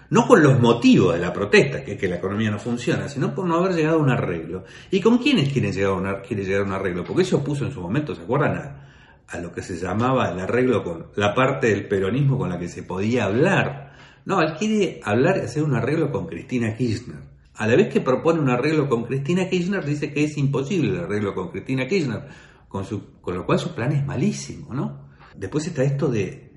No 0.09 0.27
con 0.27 0.41
los 0.41 0.59
motivos 0.59 1.13
de 1.13 1.19
la 1.19 1.31
protesta, 1.31 1.83
que 1.83 1.93
es 1.93 1.99
que 1.99 2.07
la 2.07 2.15
economía 2.15 2.49
no 2.49 2.57
funciona, 2.57 3.07
sino 3.07 3.33
por 3.35 3.45
no 3.45 3.57
haber 3.57 3.75
llegado 3.75 3.97
a 3.97 4.01
un 4.01 4.09
arreglo. 4.09 4.63
¿Y 4.89 4.99
con 4.99 5.19
quiénes 5.19 5.53
quieren 5.53 5.71
llegar 5.71 5.91
a 5.91 5.95
un, 5.95 6.15
quiere 6.27 6.43
llegar 6.43 6.61
a 6.61 6.65
un 6.65 6.71
arreglo? 6.71 7.03
Porque 7.03 7.21
eso 7.21 7.43
puso 7.43 7.65
en 7.65 7.71
su 7.71 7.81
momento, 7.81 8.15
¿se 8.15 8.23
acuerdan? 8.23 8.57
A, 8.57 8.89
a 9.27 9.39
lo 9.39 9.51
que 9.51 9.61
se 9.61 9.77
llamaba 9.77 10.31
el 10.31 10.39
arreglo 10.39 10.83
con 10.83 11.07
la 11.15 11.35
parte 11.35 11.67
del 11.67 11.87
peronismo 11.87 12.37
con 12.37 12.49
la 12.49 12.57
que 12.57 12.67
se 12.67 12.83
podía 12.83 13.25
hablar. 13.25 13.93
No, 14.25 14.41
él 14.41 14.53
quiere 14.57 14.99
hablar 15.03 15.37
y 15.37 15.41
hacer 15.41 15.63
un 15.63 15.75
arreglo 15.75 16.11
con 16.11 16.25
Cristina 16.25 16.75
Kirchner. 16.75 17.19
A 17.55 17.67
la 17.67 17.75
vez 17.75 17.93
que 17.93 18.01
propone 18.01 18.39
un 18.39 18.49
arreglo 18.49 18.87
con 18.89 19.03
Cristina 19.03 19.49
Kirchner, 19.49 19.85
dice 19.85 20.11
que 20.11 20.23
es 20.23 20.37
imposible 20.37 20.91
el 20.91 21.03
arreglo 21.03 21.35
con 21.35 21.49
Cristina 21.51 21.87
Kirchner, 21.87 22.27
con, 22.67 22.85
su, 22.85 23.19
con 23.21 23.35
lo 23.35 23.45
cual 23.45 23.59
su 23.59 23.75
plan 23.75 23.91
es 23.91 24.05
malísimo, 24.05 24.73
¿no? 24.73 25.09
Después 25.35 25.67
está 25.67 25.83
esto 25.83 26.07
de, 26.09 26.51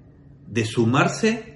de 0.47 0.64
sumarse 0.64 1.51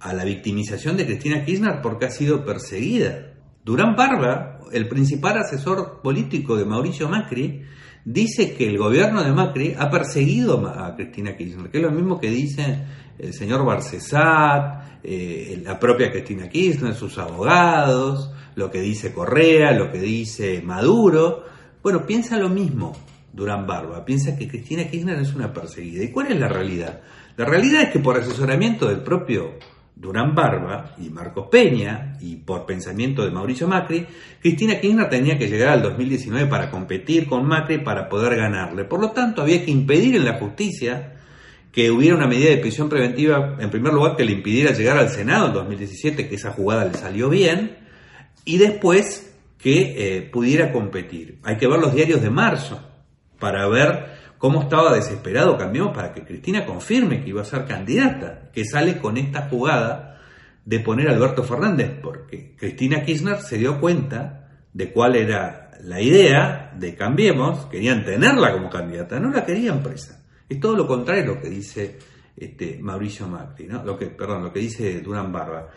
a 0.00 0.12
la 0.12 0.24
victimización 0.24 0.96
de 0.96 1.06
Cristina 1.06 1.44
Kirchner 1.44 1.80
porque 1.82 2.06
ha 2.06 2.10
sido 2.10 2.44
perseguida. 2.44 3.32
Durán 3.64 3.96
Barba, 3.96 4.60
el 4.72 4.88
principal 4.88 5.38
asesor 5.38 6.00
político 6.02 6.56
de 6.56 6.64
Mauricio 6.64 7.08
Macri, 7.08 7.62
dice 8.04 8.54
que 8.54 8.68
el 8.68 8.78
gobierno 8.78 9.24
de 9.24 9.32
Macri 9.32 9.74
ha 9.76 9.90
perseguido 9.90 10.66
a 10.68 10.94
Cristina 10.94 11.36
Kirchner, 11.36 11.70
que 11.70 11.78
es 11.78 11.82
lo 11.82 11.90
mismo 11.90 12.20
que 12.20 12.30
dice 12.30 12.84
el 13.18 13.32
señor 13.32 13.64
Barcesat, 13.64 15.00
eh, 15.02 15.60
la 15.64 15.78
propia 15.78 16.10
Cristina 16.10 16.48
Kirchner, 16.48 16.94
sus 16.94 17.18
abogados, 17.18 18.30
lo 18.54 18.70
que 18.70 18.80
dice 18.80 19.12
Correa, 19.12 19.72
lo 19.72 19.90
que 19.90 19.98
dice 19.98 20.62
Maduro. 20.62 21.44
Bueno, 21.82 22.06
piensa 22.06 22.36
lo 22.36 22.48
mismo 22.48 22.92
Durán 23.32 23.66
Barba, 23.66 24.04
piensa 24.04 24.36
que 24.36 24.48
Cristina 24.48 24.88
Kirchner 24.88 25.18
es 25.18 25.34
una 25.34 25.52
perseguida. 25.52 26.04
¿Y 26.04 26.10
cuál 26.10 26.32
es 26.32 26.38
la 26.38 26.48
realidad? 26.48 27.00
La 27.36 27.44
realidad 27.44 27.82
es 27.82 27.90
que 27.90 27.98
por 27.98 28.16
asesoramiento 28.16 28.88
del 28.88 29.02
propio 29.02 29.58
Durán 29.96 30.34
Barba 30.34 30.94
y 30.98 31.08
Marcos 31.08 31.48
Peña, 31.50 32.18
y 32.20 32.36
por 32.36 32.66
pensamiento 32.66 33.24
de 33.24 33.30
Mauricio 33.30 33.66
Macri, 33.66 34.06
Cristina 34.42 34.78
Kirchner 34.78 35.08
tenía 35.08 35.38
que 35.38 35.48
llegar 35.48 35.70
al 35.70 35.82
2019 35.82 36.46
para 36.48 36.70
competir 36.70 37.26
con 37.26 37.46
Macri 37.46 37.78
para 37.78 38.06
poder 38.10 38.36
ganarle. 38.36 38.84
Por 38.84 39.00
lo 39.00 39.12
tanto, 39.12 39.40
había 39.40 39.64
que 39.64 39.70
impedir 39.70 40.14
en 40.14 40.26
la 40.26 40.34
justicia 40.34 41.14
que 41.72 41.90
hubiera 41.90 42.14
una 42.14 42.26
medida 42.26 42.50
de 42.50 42.58
prisión 42.58 42.90
preventiva, 42.90 43.56
en 43.58 43.70
primer 43.70 43.94
lugar, 43.94 44.16
que 44.16 44.24
le 44.24 44.32
impidiera 44.32 44.72
llegar 44.72 44.98
al 44.98 45.08
Senado 45.08 45.46
en 45.46 45.54
2017, 45.54 46.28
que 46.28 46.34
esa 46.34 46.52
jugada 46.52 46.84
le 46.84 46.94
salió 46.94 47.30
bien, 47.30 47.78
y 48.44 48.58
después 48.58 49.34
que 49.58 49.94
eh, 49.96 50.22
pudiera 50.22 50.72
competir. 50.72 51.38
Hay 51.42 51.56
que 51.56 51.66
ver 51.66 51.80
los 51.80 51.94
diarios 51.94 52.20
de 52.20 52.28
marzo 52.28 52.80
para 53.38 53.66
ver 53.66 54.15
cómo 54.38 54.62
estaba 54.62 54.94
desesperado 54.94 55.56
Cambiemos 55.56 55.94
para 55.94 56.12
que 56.12 56.24
Cristina 56.24 56.64
confirme 56.66 57.22
que 57.22 57.30
iba 57.30 57.42
a 57.42 57.44
ser 57.44 57.64
candidata, 57.64 58.50
que 58.52 58.64
sale 58.64 58.98
con 58.98 59.16
esta 59.16 59.48
jugada 59.48 60.20
de 60.64 60.80
poner 60.80 61.08
a 61.08 61.12
Alberto 61.12 61.44
Fernández, 61.44 61.92
porque 62.02 62.54
Cristina 62.56 63.02
Kirchner 63.02 63.40
se 63.40 63.56
dio 63.56 63.80
cuenta 63.80 64.48
de 64.72 64.92
cuál 64.92 65.14
era 65.16 65.70
la 65.80 66.00
idea 66.00 66.72
de 66.76 66.94
Cambiemos, 66.94 67.66
querían 67.66 68.04
tenerla 68.04 68.52
como 68.52 68.68
candidata, 68.68 69.20
no 69.20 69.30
la 69.30 69.44
querían 69.44 69.82
presa. 69.82 70.24
Es 70.48 70.58
todo 70.60 70.76
lo 70.76 70.86
contrario 70.86 71.22
a 71.22 71.26
lo 71.26 71.40
que 71.40 71.48
dice 71.48 71.98
este, 72.36 72.78
Mauricio 72.80 73.28
Macri, 73.28 73.66
¿no? 73.66 73.84
lo 73.84 73.96
que, 73.96 74.06
perdón, 74.06 74.42
lo 74.42 74.52
que 74.52 74.60
dice 74.60 75.00
Durán 75.00 75.32
Barba. 75.32 75.68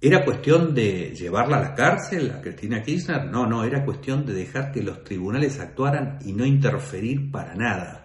¿Era 0.00 0.22
cuestión 0.24 0.74
de 0.74 1.14
llevarla 1.14 1.56
a 1.56 1.62
la 1.62 1.74
cárcel 1.74 2.30
a 2.30 2.42
Cristina 2.42 2.82
Kirchner? 2.82 3.24
No, 3.24 3.46
no, 3.46 3.64
era 3.64 3.84
cuestión 3.86 4.26
de 4.26 4.34
dejar 4.34 4.70
que 4.70 4.82
los 4.82 5.02
tribunales 5.02 5.58
actuaran 5.58 6.18
y 6.22 6.34
no 6.34 6.44
interferir 6.44 7.30
para 7.30 7.54
nada 7.54 8.03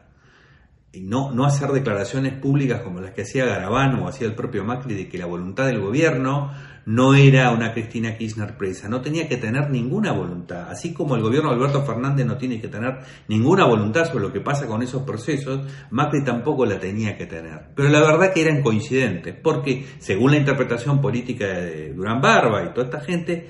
y 0.91 1.01
no, 1.01 1.31
no 1.31 1.46
hacer 1.46 1.69
declaraciones 1.69 2.34
públicas 2.34 2.81
como 2.81 3.00
las 3.00 3.12
que 3.12 3.22
hacía 3.22 3.46
Garabano 3.46 4.05
o 4.05 4.08
hacía 4.08 4.27
el 4.27 4.34
propio 4.34 4.63
Macri 4.63 4.96
de 4.96 5.08
que 5.08 5.19
la 5.19 5.27
voluntad 5.27 5.67
del 5.67 5.79
gobierno 5.79 6.51
no 6.86 7.13
era 7.13 7.51
una 7.51 7.74
Cristina 7.74 8.17
Kirchner 8.17 8.58
presa, 8.58 8.89
no 8.89 9.01
tenía 9.01 9.27
que 9.27 9.38
tener 9.38 9.69
ninguna 9.69 10.12
voluntad, 10.12 10.72
así 10.72 10.91
como 10.91 11.15
el 11.15 11.22
gobierno 11.22 11.50
de 11.50 11.58
Alberto 11.58 11.84
Fernández 11.84 12.25
no 12.25 12.38
tiene 12.38 12.60
que 12.60 12.67
tener 12.67 12.98
ninguna 13.27 13.65
voluntad 13.65 14.05
sobre 14.05 14.24
lo 14.24 14.34
que 14.34 14.41
pasa 14.41 14.65
con 14.65 14.81
esos 14.81 15.03
procesos, 15.03 15.62
Macri 15.91 16.24
tampoco 16.24 16.65
la 16.65 16.79
tenía 16.79 17.15
que 17.15 17.27
tener. 17.27 17.67
Pero 17.75 17.89
la 17.89 18.00
verdad 18.00 18.34
que 18.34 18.41
eran 18.41 18.63
coincidentes, 18.63 19.36
porque 19.36 19.86
según 20.00 20.31
la 20.31 20.38
interpretación 20.38 21.00
política 21.00 21.46
de 21.46 21.93
Durán 21.93 22.22
Barba 22.22 22.63
y 22.63 22.74
toda 22.74 22.86
esta 22.86 23.01
gente, 23.01 23.50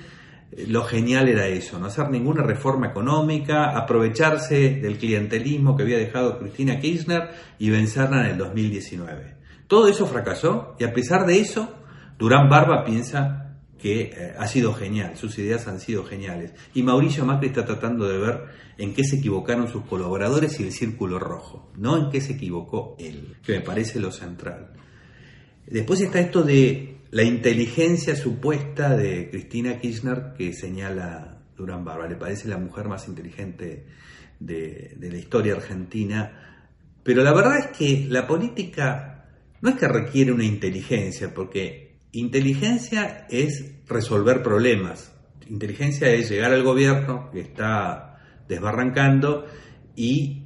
lo 0.51 0.83
genial 0.83 1.29
era 1.29 1.47
eso, 1.47 1.77
no 1.77 1.87
hacer 1.87 2.09
ninguna 2.09 2.43
reforma 2.43 2.87
económica, 2.87 3.77
aprovecharse 3.77 4.75
del 4.81 4.97
clientelismo 4.97 5.75
que 5.75 5.83
había 5.83 5.97
dejado 5.97 6.39
Cristina 6.39 6.79
Kirchner 6.79 7.29
y 7.59 7.69
vencerla 7.69 8.21
en 8.21 8.31
el 8.31 8.37
2019. 8.37 9.35
Todo 9.67 9.87
eso 9.87 10.07
fracasó 10.07 10.75
y 10.79 10.83
a 10.85 10.93
pesar 10.93 11.27
de 11.27 11.39
eso, 11.39 11.75
Durán 12.17 12.49
Barba 12.49 12.83
piensa 12.83 13.57
que 13.77 14.01
eh, 14.01 14.33
ha 14.37 14.47
sido 14.47 14.73
genial, 14.73 15.15
sus 15.15 15.37
ideas 15.37 15.67
han 15.67 15.79
sido 15.79 16.03
geniales. 16.03 16.53
Y 16.73 16.83
Mauricio 16.83 17.25
Macri 17.25 17.49
está 17.49 17.65
tratando 17.65 18.07
de 18.07 18.17
ver 18.17 18.45
en 18.77 18.93
qué 18.93 19.03
se 19.03 19.17
equivocaron 19.17 19.67
sus 19.67 19.85
colaboradores 19.85 20.59
y 20.59 20.63
el 20.63 20.71
círculo 20.71 21.19
rojo, 21.19 21.71
no 21.77 21.97
en 21.97 22.09
qué 22.09 22.21
se 22.21 22.33
equivocó 22.33 22.95
él, 22.99 23.37
que 23.43 23.53
me 23.53 23.61
parece 23.61 23.99
lo 23.99 24.11
central. 24.11 24.71
Después 25.67 26.01
está 26.01 26.19
esto 26.19 26.41
de 26.41 26.88
la 27.11 27.23
inteligencia 27.23 28.15
supuesta 28.15 28.95
de 28.95 29.29
Cristina 29.29 29.79
Kirchner 29.79 30.33
que 30.37 30.53
señala 30.53 31.41
Durán 31.57 31.83
Barba. 31.83 32.07
Le 32.07 32.15
parece 32.15 32.47
la 32.47 32.57
mujer 32.57 32.87
más 32.87 33.07
inteligente 33.07 33.87
de, 34.39 34.95
la 34.99 35.17
historia 35.17 35.53
argentina. 35.55 36.67
Pero 37.03 37.23
la 37.23 37.33
verdad 37.33 37.57
es 37.57 37.77
que 37.77 38.05
la 38.07 38.27
política 38.27 39.25
no 39.61 39.71
es 39.71 39.75
que 39.75 39.87
requiere 39.87 40.31
una 40.31 40.45
inteligencia, 40.45 41.33
porque 41.33 41.97
inteligencia 42.11 43.25
es 43.29 43.73
resolver 43.87 44.43
problemas. 44.43 45.11
Inteligencia 45.47 46.09
es 46.09 46.29
llegar 46.29 46.53
al 46.53 46.63
gobierno 46.63 47.31
que 47.31 47.41
está 47.41 48.19
desbarrancando 48.47 49.47
y 49.95 50.43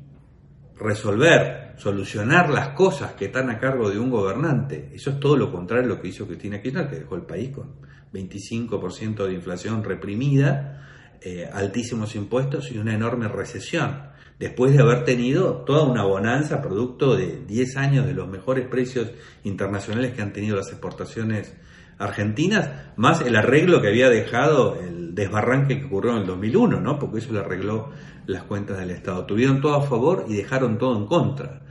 resolver 0.76 1.63
solucionar 1.84 2.50
las 2.50 2.70
cosas 2.70 3.12
que 3.12 3.26
están 3.26 3.50
a 3.50 3.60
cargo 3.60 3.90
de 3.90 4.00
un 4.00 4.10
gobernante. 4.10 4.90
Eso 4.94 5.10
es 5.10 5.20
todo 5.20 5.36
lo 5.36 5.52
contrario 5.52 5.84
a 5.84 5.96
lo 5.96 6.02
que 6.02 6.08
hizo 6.08 6.26
Cristina 6.26 6.62
Kirchner, 6.62 6.88
que 6.88 7.00
dejó 7.00 7.16
el 7.16 7.24
país 7.24 7.50
con 7.50 7.76
25% 8.14 9.26
de 9.28 9.34
inflación 9.34 9.84
reprimida, 9.84 10.88
eh, 11.20 11.50
altísimos 11.52 12.16
impuestos 12.16 12.72
y 12.72 12.78
una 12.78 12.94
enorme 12.94 13.28
recesión. 13.28 14.14
Después 14.40 14.72
de 14.72 14.82
haber 14.82 15.04
tenido 15.04 15.64
toda 15.66 15.84
una 15.84 16.06
bonanza 16.06 16.62
producto 16.62 17.18
de 17.18 17.44
10 17.46 17.76
años 17.76 18.06
de 18.06 18.14
los 18.14 18.30
mejores 18.30 18.66
precios 18.66 19.12
internacionales 19.44 20.14
que 20.14 20.22
han 20.22 20.32
tenido 20.32 20.56
las 20.56 20.70
exportaciones 20.70 21.54
argentinas, 21.98 22.94
más 22.96 23.20
el 23.20 23.36
arreglo 23.36 23.82
que 23.82 23.90
había 23.90 24.10
dejado 24.10 24.80
el 24.80 25.14
desbarranque 25.14 25.80
que 25.80 25.86
ocurrió 25.86 26.14
en 26.14 26.20
el 26.20 26.28
2001, 26.28 26.80
¿no? 26.80 26.98
porque 26.98 27.20
eso 27.20 27.34
le 27.34 27.40
arregló 27.40 27.92
las 28.26 28.44
cuentas 28.44 28.80
del 28.80 28.92
Estado. 28.92 29.26
Tuvieron 29.26 29.60
todo 29.60 29.76
a 29.76 29.82
favor 29.82 30.26
y 30.30 30.34
dejaron 30.36 30.78
todo 30.78 30.98
en 30.98 31.08
contra. 31.08 31.63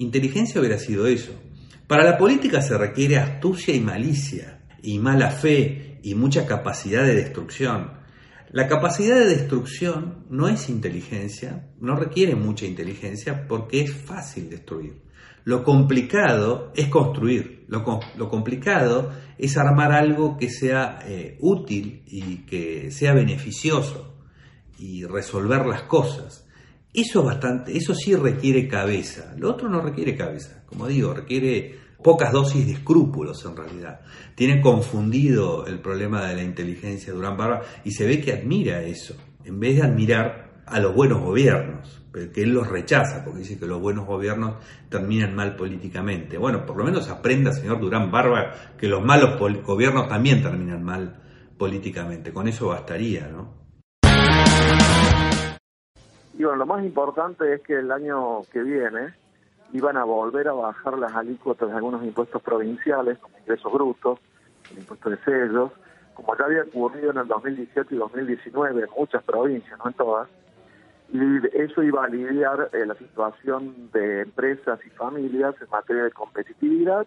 Inteligencia 0.00 0.58
hubiera 0.58 0.78
sido 0.78 1.06
eso. 1.06 1.32
Para 1.86 2.04
la 2.04 2.16
política 2.16 2.62
se 2.62 2.78
requiere 2.78 3.18
astucia 3.18 3.74
y 3.74 3.80
malicia, 3.80 4.62
y 4.82 4.98
mala 4.98 5.30
fe, 5.30 5.98
y 6.02 6.14
mucha 6.14 6.46
capacidad 6.46 7.04
de 7.04 7.14
destrucción. 7.14 7.90
La 8.50 8.66
capacidad 8.66 9.16
de 9.16 9.26
destrucción 9.26 10.24
no 10.30 10.48
es 10.48 10.70
inteligencia, 10.70 11.68
no 11.80 11.96
requiere 11.96 12.34
mucha 12.34 12.64
inteligencia 12.64 13.46
porque 13.46 13.82
es 13.82 13.92
fácil 13.92 14.48
destruir. 14.48 15.02
Lo 15.44 15.64
complicado 15.64 16.72
es 16.74 16.88
construir, 16.88 17.66
lo, 17.68 17.84
complicado 18.30 19.12
es 19.36 19.58
armar 19.58 19.92
algo 19.92 20.38
que 20.38 20.48
sea 20.48 21.00
eh, 21.04 21.36
útil 21.40 22.04
y 22.06 22.46
que 22.46 22.90
sea 22.90 23.12
beneficioso 23.12 24.16
y 24.78 25.04
resolver 25.04 25.66
las 25.66 25.82
cosas. 25.82 26.46
Eso 26.92 27.22
bastante, 27.22 27.76
eso 27.76 27.94
sí 27.94 28.14
requiere 28.16 28.66
cabeza. 28.66 29.34
Lo 29.36 29.50
otro 29.50 29.68
no 29.68 29.80
requiere 29.80 30.16
cabeza. 30.16 30.64
Como 30.66 30.88
digo, 30.88 31.14
requiere 31.14 31.78
pocas 32.02 32.32
dosis 32.32 32.66
de 32.66 32.72
escrúpulos 32.72 33.44
en 33.44 33.56
realidad. 33.56 34.00
Tiene 34.34 34.60
confundido 34.60 35.66
el 35.66 35.80
problema 35.80 36.26
de 36.26 36.36
la 36.36 36.42
inteligencia 36.42 37.12
Durán 37.12 37.36
Barba 37.36 37.62
y 37.84 37.92
se 37.92 38.06
ve 38.06 38.20
que 38.20 38.32
admira 38.32 38.82
eso, 38.82 39.14
en 39.44 39.60
vez 39.60 39.76
de 39.76 39.82
admirar 39.82 40.62
a 40.66 40.80
los 40.80 40.94
buenos 40.94 41.20
gobiernos. 41.20 41.96
pero 42.12 42.32
que 42.32 42.42
él 42.42 42.50
los 42.50 42.66
rechaza, 42.66 43.24
porque 43.24 43.40
dice 43.40 43.56
que 43.56 43.66
los 43.66 43.80
buenos 43.80 44.04
gobiernos 44.04 44.56
terminan 44.88 45.32
mal 45.34 45.54
políticamente. 45.54 46.38
Bueno, 46.38 46.66
por 46.66 46.76
lo 46.76 46.82
menos 46.82 47.08
aprenda, 47.08 47.52
señor 47.52 47.80
Durán 47.80 48.10
Barba, 48.10 48.52
que 48.76 48.88
los 48.88 49.04
malos 49.04 49.38
gobiernos 49.64 50.08
también 50.08 50.42
terminan 50.42 50.82
mal 50.82 51.22
políticamente. 51.56 52.32
Con 52.32 52.48
eso 52.48 52.66
bastaría, 52.66 53.28
¿no? 53.28 53.60
Y 56.40 56.44
bueno, 56.44 56.56
lo 56.56 56.64
más 56.64 56.82
importante 56.82 57.52
es 57.52 57.60
que 57.60 57.74
el 57.74 57.92
año 57.92 58.40
que 58.50 58.62
viene 58.62 59.12
iban 59.74 59.98
a 59.98 60.04
volver 60.04 60.48
a 60.48 60.54
bajar 60.54 60.96
las 60.96 61.12
alícuotas 61.12 61.68
de 61.68 61.76
algunos 61.76 62.02
impuestos 62.02 62.40
provinciales, 62.40 63.18
como 63.18 63.38
ingresos 63.40 63.70
brutos, 63.70 64.18
el 64.70 64.78
impuesto 64.78 65.10
de 65.10 65.18
sellos, 65.18 65.70
como 66.14 66.34
ya 66.38 66.46
había 66.46 66.62
ocurrido 66.62 67.10
en 67.10 67.18
el 67.18 67.28
2017 67.28 67.94
y 67.94 67.98
2019 67.98 68.84
en 68.84 68.88
muchas 68.96 69.22
provincias, 69.22 69.78
no 69.78 69.90
en 69.90 69.92
todas, 69.92 70.30
y 71.12 71.20
eso 71.60 71.82
iba 71.82 72.04
a 72.04 72.06
aliviar 72.06 72.70
eh, 72.72 72.86
la 72.86 72.94
situación 72.94 73.90
de 73.92 74.22
empresas 74.22 74.80
y 74.86 74.88
familias 74.88 75.54
en 75.60 75.68
materia 75.68 76.04
de 76.04 76.10
competitividad 76.10 77.06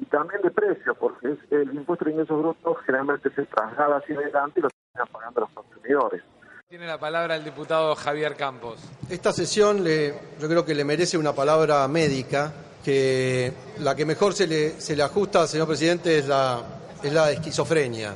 y 0.00 0.06
también 0.06 0.42
de 0.42 0.50
precios, 0.50 0.96
porque 0.98 1.36
el 1.52 1.72
impuesto 1.72 2.04
de 2.04 2.10
ingresos 2.10 2.36
brutos 2.36 2.78
generalmente 2.84 3.30
se 3.30 3.46
traslada 3.46 3.98
hacia 3.98 4.18
adelante 4.18 4.58
y 4.58 4.62
lo 4.64 4.70
terminan 4.70 5.12
pagando 5.12 5.40
los 5.42 5.50
consumidores. 5.50 6.24
Tiene 6.70 6.86
la 6.86 6.98
palabra 6.98 7.34
el 7.34 7.42
diputado 7.42 7.96
Javier 7.96 8.36
Campos. 8.36 8.78
Esta 9.08 9.32
sesión 9.32 9.82
le, 9.82 10.14
yo 10.40 10.46
creo 10.46 10.64
que 10.64 10.72
le 10.72 10.84
merece 10.84 11.18
una 11.18 11.34
palabra 11.34 11.88
médica, 11.88 12.52
que 12.84 13.52
la 13.80 13.96
que 13.96 14.04
mejor 14.04 14.34
se 14.34 14.46
le, 14.46 14.80
se 14.80 14.94
le 14.94 15.02
ajusta, 15.02 15.48
señor 15.48 15.66
presidente, 15.66 16.18
es 16.18 16.28
la, 16.28 16.62
es 17.02 17.12
la 17.12 17.32
esquizofrenia. 17.32 18.14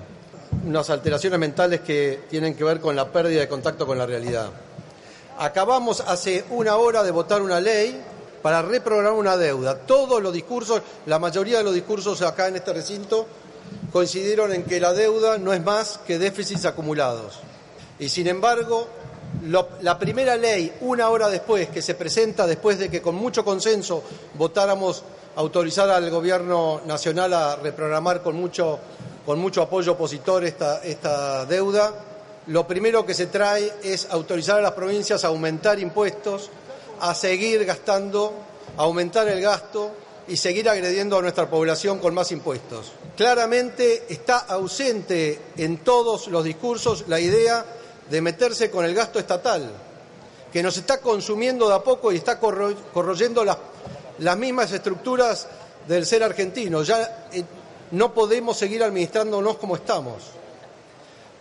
Unas 0.65 0.89
alteraciones 0.89 1.41
mentales 1.41 1.81
que 1.81 2.27
tienen 2.31 2.55
que 2.55 2.63
ver 2.63 2.79
con 2.79 2.95
la 2.95 3.11
pérdida 3.11 3.41
de 3.41 3.49
contacto 3.49 3.89
con 3.89 3.99
la 3.99 4.07
realidad. 4.07 4.51
Acabamos 5.37 6.03
hace 6.03 6.45
una 6.51 6.77
hora 6.77 7.03
de 7.03 7.11
votar 7.11 7.43
una 7.43 7.61
ley 7.61 8.01
para 8.41 8.63
reprogramar 8.63 9.19
una 9.19 9.37
deuda. 9.37 9.81
Todos 9.81 10.23
los 10.23 10.33
discursos, 10.33 10.81
la 11.07 11.19
mayoría 11.19 11.59
de 11.59 11.65
los 11.65 11.75
discursos 11.75 12.23
acá 12.23 12.47
en 12.47 12.55
este 12.55 12.73
recinto 12.73 13.27
coincidieron 13.93 14.53
en 14.53 14.63
que 14.63 14.79
la 14.79 14.93
deuda 14.93 15.39
no 15.39 15.53
es 15.53 15.65
más 15.65 15.99
que 16.07 16.21
déficits 16.21 16.67
acumulados. 16.67 17.41
Y 17.99 18.09
sin 18.09 18.27
embargo, 18.27 18.89
la 19.83 19.99
primera 19.99 20.37
ley, 20.37 20.73
una 20.81 21.09
hora 21.11 21.29
después, 21.29 21.69
que 21.69 21.83
se 21.83 21.95
presenta 21.95 22.47
después 22.47 22.79
de 22.79 22.91
que 22.91 23.03
con 23.03 23.15
mucho 23.15 23.45
consenso 23.45 24.03
votáramos 24.35 25.03
autorizar 25.37 25.91
al 25.91 26.09
Gobierno 26.11 26.81
Nacional 26.87 27.33
a 27.35 27.57
reprogramar 27.57 28.23
con 28.23 28.37
mucho, 28.37 28.79
con 29.27 29.39
mucho 29.39 29.63
apoyo 29.63 29.93
opositor 29.93 30.45
esta, 30.45 30.83
esta 30.83 31.45
deuda, 31.47 31.93
lo 32.47 32.67
primero 32.67 33.07
que 33.07 33.15
se 33.15 33.27
trae 33.27 33.73
es 33.83 34.07
autorizar 34.11 34.59
a 34.59 34.63
las 34.63 34.73
provincias 34.73 35.25
a 35.25 35.29
aumentar 35.29 35.79
impuestos, 35.79 36.51
a 37.01 37.15
seguir 37.15 37.65
gastando, 37.65 38.35
a 38.77 38.83
aumentar 38.83 39.29
el 39.29 39.41
gasto 39.41 39.91
y 40.29 40.37
seguir 40.37 40.69
agrediendo 40.69 41.19
a 41.19 41.23
nuestra 41.23 41.49
población 41.49 41.99
con 41.99 42.15
más 42.15 42.33
impuestos. 42.33 42.93
Claramente 43.17 44.05
está 44.09 44.39
ausente 44.39 45.41
en 45.57 45.79
todos 45.79 46.29
los 46.29 46.45
discursos 46.45 47.05
la 47.09 47.19
idea 47.19 47.65
de 48.11 48.21
meterse 48.21 48.71
con 48.71 48.85
el 48.85 48.95
gasto 48.95 49.19
estatal, 49.19 49.71
que 50.53 50.63
nos 50.63 50.77
está 50.77 50.99
consumiendo 50.99 51.69
de 51.69 51.75
a 51.75 51.83
poco 51.83 52.13
y 52.13 52.17
está 52.17 52.39
corroyendo 52.39 53.45
las, 53.45 54.39
mismas 54.39 54.71
estructuras 54.73 55.49
del 55.89 56.07
ser 56.07 56.23
argentino. 56.23 56.83
Ya 56.83 57.29
eh, 57.33 57.43
no 57.91 58.15
podemos 58.15 58.57
seguir 58.57 58.83
administrándonos 58.83 59.57
como 59.57 59.77
estamos. 59.77 60.23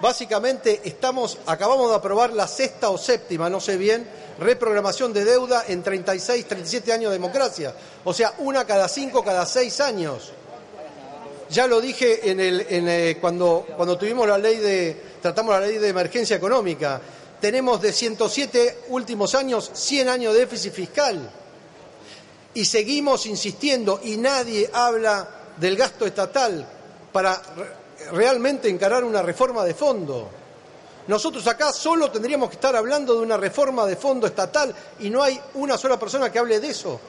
Básicamente 0.01 0.82
estamos, 0.84 1.38
acabamos 1.46 1.89
de 1.89 1.96
aprobar 1.96 2.34
la 2.34 2.48
sexta 2.48 2.89
o 2.89 2.98
séptima, 2.98 3.50
no 3.50 3.60
sé 3.62 3.77
bien, 3.77 4.08
reprogramación 4.39 5.13
de 5.13 5.24
deuda 5.24 5.63
en 5.67 5.84
36, 5.84 6.46
37 6.48 6.91
años 6.91 7.12
de 7.12 7.17
democracia. 7.17 7.74
O 8.03 8.13
sea, 8.13 8.34
una 8.39 8.65
cada 8.65 8.88
cinco, 8.88 9.24
cada 9.24 9.46
seis 9.46 9.79
años. 9.79 10.32
Ya 11.49 11.67
lo 11.67 11.80
dije 11.80 12.32
en 12.32 12.39
el, 12.39 12.65
eh, 12.67 13.17
cuando, 13.21 13.65
cuando 13.78 13.97
tuvimos 13.97 14.28
la 14.28 14.39
ley 14.39 14.58
de, 14.58 15.12
tratamos 15.23 15.57
la 15.57 15.65
ley 15.65 15.77
de 15.77 15.88
emergencia 15.88 16.36
económica. 16.36 16.99
Tenemos 17.39 17.81
de 17.81 17.93
107 17.93 18.79
últimos 18.89 19.33
años 19.36 19.71
100 19.73 20.09
años 20.09 20.33
de 20.33 20.39
déficit 20.41 20.73
fiscal. 20.73 21.31
Y 22.53 22.65
seguimos 22.65 23.25
insistiendo 23.25 24.01
y 24.03 24.17
nadie 24.17 24.69
habla 24.73 25.27
del 25.55 25.77
gasto 25.77 26.05
estatal 26.05 26.67
para 27.13 27.41
realmente 28.12 28.67
encarar 28.67 29.05
una 29.05 29.21
reforma 29.21 29.63
de 29.63 29.73
fondo. 29.73 30.29
Nosotros 31.07 31.47
acá 31.47 31.71
solo 31.71 32.12
tendríamos 32.12 32.49
que 32.49 32.55
estar 32.55 32.75
hablando 32.75 33.15
de 33.15 33.21
una 33.21 33.38
reforma 33.38 33.86
de 33.86 33.95
fondo 33.95 34.27
estatal 34.27 34.75
y 34.99 35.09
no 35.09 35.23
hay 35.23 35.39
una 35.53 35.77
sola 35.77 35.97
persona 35.97 36.29
que 36.29 36.39
hable 36.39 36.59
de 36.59 36.67
eso 36.67 36.99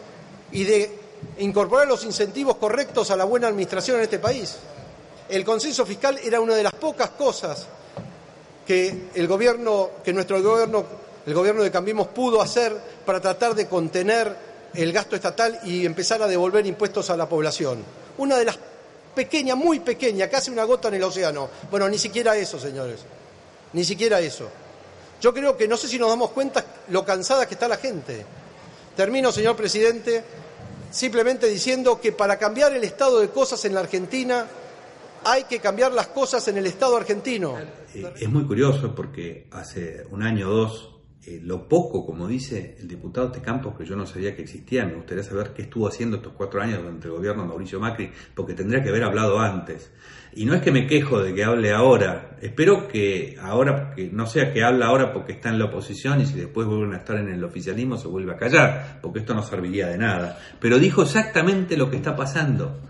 y 0.53 0.63
de 0.63 0.99
incorporar 1.39 1.89
los 1.89 2.05
incentivos 2.05 2.59
correctos 2.59 3.11
a 3.11 3.17
la 3.17 3.25
buena 3.25 3.49
administración 3.49 3.97
en 3.97 4.05
este 4.05 4.21
país. 4.21 4.55
El 5.29 5.45
consenso 5.45 5.85
fiscal 5.85 6.17
era 6.23 6.41
una 6.41 6.55
de 6.55 6.63
las 6.63 6.75
pocas 6.75 7.11
cosas 7.11 7.67
que 8.67 9.09
el 9.15 9.27
gobierno, 9.27 9.91
que 10.05 10.13
nuestro 10.13 10.43
gobierno, 10.43 10.85
el 11.27 11.35
gobierno 11.35 11.63
de 11.63 11.71
Cambiemos 11.71 12.09
pudo 12.09 12.41
hacer 12.41 12.77
para 13.05 13.21
tratar 13.21 13.55
de 13.55 13.67
contener 13.67 14.37
el 14.75 14.93
gasto 14.93 15.17
estatal 15.17 15.61
y 15.65 15.87
empezar 15.87 16.23
a 16.23 16.27
devolver 16.27 16.67
impuestos 16.67 17.11
a 17.11 17.17
la 17.17 17.29
población. 17.29 17.85
Una 18.19 18.37
de 18.37 18.45
las 18.45 18.59
pequeñas, 19.15 19.57
muy 19.57 19.81
pequeña, 19.81 20.29
casi 20.29 20.51
una 20.51 20.65
gota 20.65 20.89
en 20.89 20.95
el 20.95 21.05
océano. 21.05 21.49
Bueno, 21.71 21.89
ni 21.89 21.99
siquiera 21.99 22.37
eso, 22.37 22.59
señores. 22.59 23.01
Ni 23.73 23.85
siquiera 23.85 24.21
eso. 24.21 24.49
Yo 25.21 25.33
creo 25.33 25.57
que 25.57 25.69
no 25.69 25.77
sé 25.77 25.89
si 25.89 25.99
nos 25.99 26.09
damos 26.09 26.31
cuenta 26.31 26.65
lo 26.89 27.05
cansada 27.05 27.47
que 27.47 27.55
está 27.55 27.69
la 27.69 27.77
gente. 27.77 28.25
Termino, 28.97 29.33
señor 29.33 29.57
presidente, 29.57 30.23
simplemente 30.91 31.47
diciendo 31.47 32.01
que 32.01 32.13
para 32.13 32.39
cambiar 32.39 32.73
el 32.75 32.85
estado 32.85 33.21
de 33.21 33.31
cosas 33.31 33.65
en 33.65 33.75
la 33.75 33.81
Argentina 33.81 34.47
hay 35.25 35.45
que 35.45 35.59
cambiar 35.59 35.93
las 35.93 36.09
cosas 36.09 36.47
en 36.49 36.59
el 36.59 36.67
estado 36.67 36.97
argentino. 36.97 37.57
Eh, 37.95 38.13
es 38.21 38.29
muy 38.29 38.45
curioso 38.45 38.95
porque 38.95 39.49
hace 39.51 40.05
un 40.11 40.23
año 40.23 40.49
o 40.49 40.55
dos, 40.55 40.91
eh, 41.27 41.41
lo 41.43 41.67
poco, 41.67 42.05
como 42.05 42.29
dice 42.29 42.77
el 42.79 42.87
diputado 42.87 43.29
de 43.29 43.41
Campos, 43.41 43.75
que 43.79 43.87
yo 43.87 43.97
no 43.97 44.05
sabía 44.05 44.37
que 44.37 44.43
existía, 44.43 44.85
me 44.85 44.95
gustaría 44.95 45.23
saber 45.23 45.53
qué 45.55 45.63
estuvo 45.63 45.89
haciendo 45.89 46.19
estos 46.19 46.35
cuatro 46.35 46.61
años 46.61 46.83
durante 46.83 47.09
el 47.09 47.15
gobierno 47.15 47.43
de 47.43 47.49
Mauricio 47.49 47.81
Macri, 47.81 48.11
porque 48.35 48.53
tendría 48.53 48.83
que 48.83 48.91
haber 48.91 49.05
hablado 49.05 49.39
antes. 49.39 49.91
Y 50.35 50.45
no 50.45 50.55
es 50.55 50.63
que 50.63 50.73
me 50.73 50.87
quejo 50.87 51.23
de 51.23 51.33
que 51.33 51.45
hable 51.45 51.73
ahora, 51.73 52.37
espero 52.43 52.89
que 52.89 53.37
ahora, 53.41 53.95
que 53.95 54.11
no 54.11 54.27
sea 54.27 54.53
que 54.53 54.63
hable 54.63 54.85
ahora 54.85 55.13
porque 55.13 55.33
está 55.33 55.49
en 55.49 55.59
la 55.59 55.67
oposición 55.67 56.21
y 56.21 56.27
si 56.27 56.35
después 56.35 56.67
vuelven 56.67 56.93
a 56.93 56.99
estar 56.99 57.17
en 57.17 57.29
el 57.29 57.43
oficialismo 57.45 57.97
se 57.97 58.09
vuelve 58.09 58.33
a 58.33 58.37
callar, 58.37 58.99
porque 59.01 59.21
esto 59.21 59.33
no 59.33 59.43
serviría 59.43 59.87
de 59.87 59.97
nada. 59.97 60.39
Pero 60.61 60.79
dijo 60.79 61.03
exactamente 61.03 61.77
lo 61.77 61.89
que 61.89 61.97
está 61.97 62.17
pasando 62.17 62.81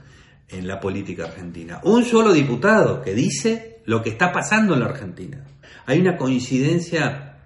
en 0.49 0.67
la 0.67 0.81
política 0.81 1.25
argentina. 1.25 1.81
Un 1.85 2.05
solo 2.05 2.33
diputado 2.33 3.03
que 3.03 3.15
dice 3.15 3.83
lo 3.87 4.03
que 4.03 4.11
está 4.11 4.33
pasando 4.33 4.75
en 4.75 4.81
la 4.81 4.87
Argentina. 4.87 5.45
Hay 5.87 6.01
una 6.01 6.17
coincidencia 6.17 7.39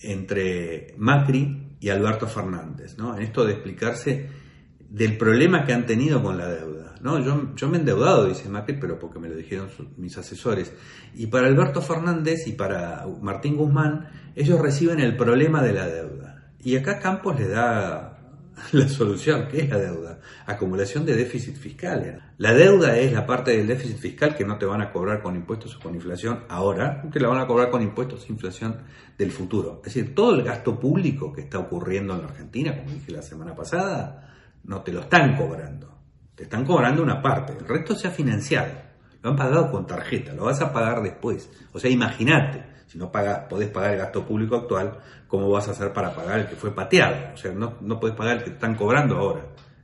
entre 0.00 0.94
Macri 0.98 1.76
y 1.80 1.88
Alberto 1.88 2.26
Fernández, 2.26 2.96
¿no? 2.98 3.16
En 3.16 3.22
esto 3.22 3.44
de 3.44 3.52
explicarse 3.52 4.28
del 4.88 5.16
problema 5.16 5.64
que 5.64 5.72
han 5.72 5.86
tenido 5.86 6.22
con 6.22 6.36
la 6.36 6.48
deuda. 6.48 6.94
¿no? 7.00 7.18
Yo, 7.18 7.68
me 7.68 7.76
he 7.76 7.80
endeudado, 7.80 8.26
dice 8.26 8.48
Macri, 8.48 8.76
pero 8.78 8.98
porque 8.98 9.18
me 9.18 9.28
lo 9.28 9.36
dijeron 9.36 9.68
mis 9.96 10.18
asesores. 10.18 10.72
Y 11.14 11.28
para 11.28 11.46
Alberto 11.46 11.80
Fernández 11.80 12.46
y 12.46 12.52
para 12.52 13.06
Martín 13.22 13.56
Guzmán, 13.56 14.08
ellos 14.34 14.60
reciben 14.60 15.00
el 15.00 15.16
problema 15.16 15.62
de 15.62 15.72
la 15.72 15.86
deuda. 15.86 16.52
Y 16.62 16.76
acá 16.76 16.98
Campos 16.98 17.38
le 17.38 17.48
da 17.48 18.09
la 18.72 18.88
solución, 18.88 19.48
¿qué 19.48 19.62
es 19.62 19.70
la 19.70 19.78
deuda? 19.78 20.20
Acumulación 20.46 21.04
de 21.04 21.14
déficit 21.14 21.56
fiscal. 21.56 22.32
La 22.38 22.52
deuda 22.52 22.96
es 22.96 23.12
la 23.12 23.26
parte 23.26 23.56
del 23.56 23.66
déficit 23.66 23.96
fiscal 23.98 24.36
que 24.36 24.44
no 24.44 24.58
te 24.58 24.66
van 24.66 24.82
a 24.82 24.92
cobrar 24.92 25.22
con 25.22 25.36
impuestos 25.36 25.76
o 25.76 25.80
con 25.80 25.94
inflación 25.94 26.44
ahora, 26.48 27.02
te 27.12 27.20
la 27.20 27.28
van 27.28 27.40
a 27.40 27.46
cobrar 27.46 27.70
con 27.70 27.82
impuestos 27.82 28.28
e 28.28 28.32
inflación 28.32 28.76
del 29.16 29.30
futuro. 29.30 29.82
Es 29.84 29.94
decir, 29.94 30.14
todo 30.14 30.34
el 30.34 30.42
gasto 30.42 30.78
público 30.78 31.32
que 31.32 31.42
está 31.42 31.58
ocurriendo 31.58 32.14
en 32.14 32.22
la 32.22 32.28
Argentina, 32.28 32.76
como 32.76 32.90
dije 32.90 33.12
la 33.12 33.22
semana 33.22 33.54
pasada, 33.54 34.34
no 34.64 34.82
te 34.82 34.92
lo 34.92 35.00
están 35.00 35.36
cobrando. 35.36 35.88
Te 36.34 36.44
están 36.44 36.64
cobrando 36.64 37.02
una 37.02 37.20
parte, 37.20 37.52
el 37.58 37.66
resto 37.66 37.94
se 37.94 38.08
ha 38.08 38.10
financiado. 38.10 38.72
Lo 39.22 39.30
han 39.30 39.36
pagado 39.36 39.70
con 39.70 39.86
tarjeta, 39.86 40.32
lo 40.32 40.44
vas 40.44 40.60
a 40.62 40.72
pagar 40.72 41.02
después. 41.02 41.50
O 41.72 41.78
sea, 41.78 41.90
imagínate, 41.90 42.64
si 42.90 42.98
no 42.98 43.12
pagas, 43.12 43.46
podés 43.48 43.68
pagar 43.68 43.92
el 43.92 43.98
gasto 43.98 44.26
público 44.26 44.56
actual, 44.56 44.98
¿cómo 45.28 45.48
vas 45.48 45.68
a 45.68 45.70
hacer 45.70 45.92
para 45.92 46.12
pagar 46.12 46.40
el 46.40 46.46
que 46.48 46.56
fue 46.56 46.74
pateado? 46.74 47.34
O 47.34 47.36
sea, 47.36 47.52
no, 47.52 47.74
no 47.80 48.00
podés 48.00 48.16
pagar 48.16 48.38
el 48.38 48.42
que 48.42 48.50
están 48.50 48.74
cobrando 48.74 49.16
ahora. 49.16 49.42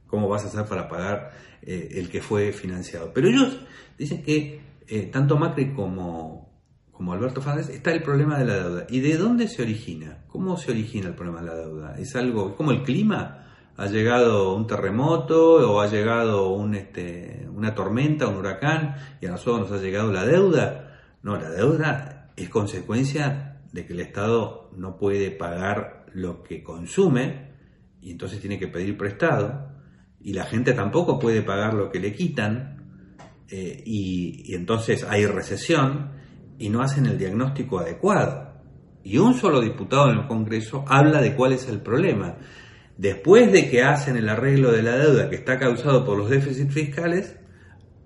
¿Cómo 0.08 0.28
vas 0.28 0.42
a 0.42 0.48
hacer 0.48 0.64
para 0.64 0.88
pagar 0.88 1.30
eh, 1.62 1.88
el 1.92 2.10
que 2.10 2.20
fue 2.20 2.50
financiado? 2.50 3.12
Pero 3.14 3.28
ellos 3.28 3.60
dicen 3.96 4.24
que 4.24 4.60
eh, 4.88 5.02
tanto 5.12 5.36
Macri 5.36 5.72
como, 5.72 6.50
como 6.90 7.12
Alberto 7.12 7.40
Fernández 7.40 7.68
está 7.68 7.92
el 7.92 8.02
problema 8.02 8.40
de 8.40 8.44
la 8.44 8.54
deuda. 8.54 8.86
¿Y 8.88 8.98
de 8.98 9.16
dónde 9.16 9.46
se 9.46 9.62
origina? 9.62 10.24
¿Cómo 10.26 10.56
se 10.56 10.72
origina 10.72 11.06
el 11.06 11.14
problema 11.14 11.42
de 11.42 11.46
la 11.46 11.54
deuda? 11.54 11.94
¿Es 11.96 12.16
algo 12.16 12.56
como 12.56 12.72
el 12.72 12.82
clima? 12.82 13.44
ha 13.78 13.86
llegado 13.88 14.54
un 14.54 14.66
terremoto 14.66 15.70
o 15.70 15.82
ha 15.82 15.86
llegado 15.86 16.48
un, 16.54 16.74
este, 16.74 17.46
una 17.54 17.74
tormenta, 17.74 18.26
un 18.26 18.36
huracán 18.36 18.96
y 19.20 19.26
a 19.26 19.30
nosotros 19.32 19.70
nos 19.70 19.78
ha 19.78 19.82
llegado 19.82 20.10
la 20.10 20.24
deuda. 20.24 20.98
No, 21.22 21.36
la 21.36 21.50
deuda 21.50 22.15
es 22.36 22.48
consecuencia 22.48 23.62
de 23.72 23.86
que 23.86 23.92
el 23.92 24.00
Estado 24.00 24.70
no 24.76 24.96
puede 24.96 25.30
pagar 25.30 26.06
lo 26.12 26.42
que 26.42 26.62
consume 26.62 27.50
y 28.00 28.10
entonces 28.10 28.40
tiene 28.40 28.58
que 28.58 28.68
pedir 28.68 28.96
prestado 28.96 29.70
y 30.20 30.32
la 30.32 30.44
gente 30.44 30.72
tampoco 30.72 31.18
puede 31.18 31.42
pagar 31.42 31.74
lo 31.74 31.90
que 31.90 32.00
le 32.00 32.12
quitan 32.12 32.76
eh, 33.48 33.82
y, 33.84 34.42
y 34.46 34.54
entonces 34.54 35.04
hay 35.04 35.26
recesión 35.26 36.10
y 36.58 36.68
no 36.68 36.82
hacen 36.82 37.06
el 37.06 37.18
diagnóstico 37.18 37.78
adecuado. 37.78 38.54
Y 39.04 39.18
un 39.18 39.34
solo 39.34 39.60
diputado 39.60 40.10
en 40.10 40.18
el 40.18 40.26
Congreso 40.26 40.84
habla 40.88 41.20
de 41.20 41.36
cuál 41.36 41.52
es 41.52 41.68
el 41.68 41.80
problema. 41.80 42.38
Después 42.96 43.52
de 43.52 43.70
que 43.70 43.82
hacen 43.82 44.16
el 44.16 44.28
arreglo 44.28 44.72
de 44.72 44.82
la 44.82 44.96
deuda 44.96 45.28
que 45.28 45.36
está 45.36 45.58
causado 45.58 46.04
por 46.04 46.18
los 46.18 46.30
déficits 46.30 46.72
fiscales, 46.72 47.36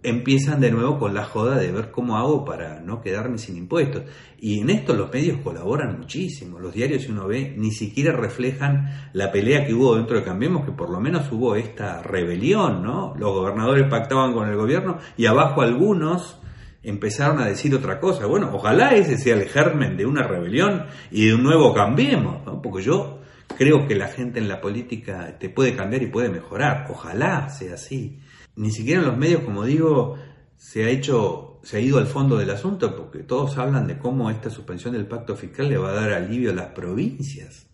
empiezan 0.02 0.60
de 0.60 0.70
nuevo 0.70 0.98
con 0.98 1.14
la 1.14 1.24
joda 1.24 1.58
de 1.58 1.72
ver 1.72 1.90
cómo 1.90 2.16
hago 2.16 2.44
para 2.44 2.80
no 2.80 3.00
quedarme 3.00 3.38
sin 3.38 3.56
impuestos. 3.56 4.04
Y 4.38 4.60
en 4.60 4.70
esto 4.70 4.94
los 4.94 5.12
medios 5.12 5.38
colaboran 5.42 5.98
muchísimo. 5.98 6.58
Los 6.58 6.74
diarios, 6.74 7.02
si 7.02 7.10
uno 7.10 7.26
ve, 7.26 7.54
ni 7.56 7.70
siquiera 7.70 8.12
reflejan 8.12 9.10
la 9.12 9.30
pelea 9.30 9.66
que 9.66 9.74
hubo 9.74 9.96
dentro 9.96 10.16
de 10.16 10.24
Cambiemos, 10.24 10.64
que 10.64 10.72
por 10.72 10.90
lo 10.90 11.00
menos 11.00 11.30
hubo 11.30 11.54
esta 11.56 12.02
rebelión, 12.02 12.82
¿no? 12.82 13.14
Los 13.18 13.32
gobernadores 13.32 13.88
pactaban 13.88 14.32
con 14.32 14.48
el 14.48 14.56
gobierno 14.56 14.98
y 15.16 15.26
abajo 15.26 15.60
algunos 15.60 16.38
empezaron 16.82 17.40
a 17.40 17.46
decir 17.46 17.74
otra 17.74 18.00
cosa. 18.00 18.26
Bueno, 18.26 18.50
ojalá 18.54 18.94
ese 18.94 19.18
sea 19.18 19.34
el 19.34 19.48
germen 19.48 19.96
de 19.98 20.06
una 20.06 20.22
rebelión 20.22 20.86
y 21.10 21.26
de 21.26 21.34
un 21.34 21.42
nuevo 21.42 21.74
Cambiemos, 21.74 22.44
¿no? 22.46 22.62
Porque 22.62 22.82
yo 22.82 23.20
creo 23.58 23.86
que 23.86 23.94
la 23.94 24.08
gente 24.08 24.38
en 24.38 24.48
la 24.48 24.62
política 24.62 25.36
te 25.38 25.50
puede 25.50 25.76
cambiar 25.76 26.02
y 26.02 26.06
puede 26.06 26.30
mejorar. 26.30 26.86
Ojalá 26.88 27.50
sea 27.50 27.74
así 27.74 28.18
ni 28.60 28.70
siquiera 28.70 29.00
en 29.00 29.06
los 29.06 29.16
medios, 29.16 29.42
como 29.42 29.64
digo, 29.64 30.18
se 30.54 30.84
ha 30.84 30.90
hecho, 30.90 31.60
se 31.62 31.78
ha 31.78 31.80
ido 31.80 31.96
al 31.96 32.06
fondo 32.06 32.36
del 32.36 32.50
asunto, 32.50 32.94
porque 32.94 33.20
todos 33.20 33.56
hablan 33.56 33.86
de 33.86 33.96
cómo 33.96 34.30
esta 34.30 34.50
suspensión 34.50 34.92
del 34.92 35.06
pacto 35.06 35.34
fiscal 35.34 35.70
le 35.70 35.78
va 35.78 35.88
a 35.88 35.94
dar 35.94 36.12
alivio 36.12 36.50
a 36.50 36.54
las 36.54 36.66
provincias. 36.66 37.70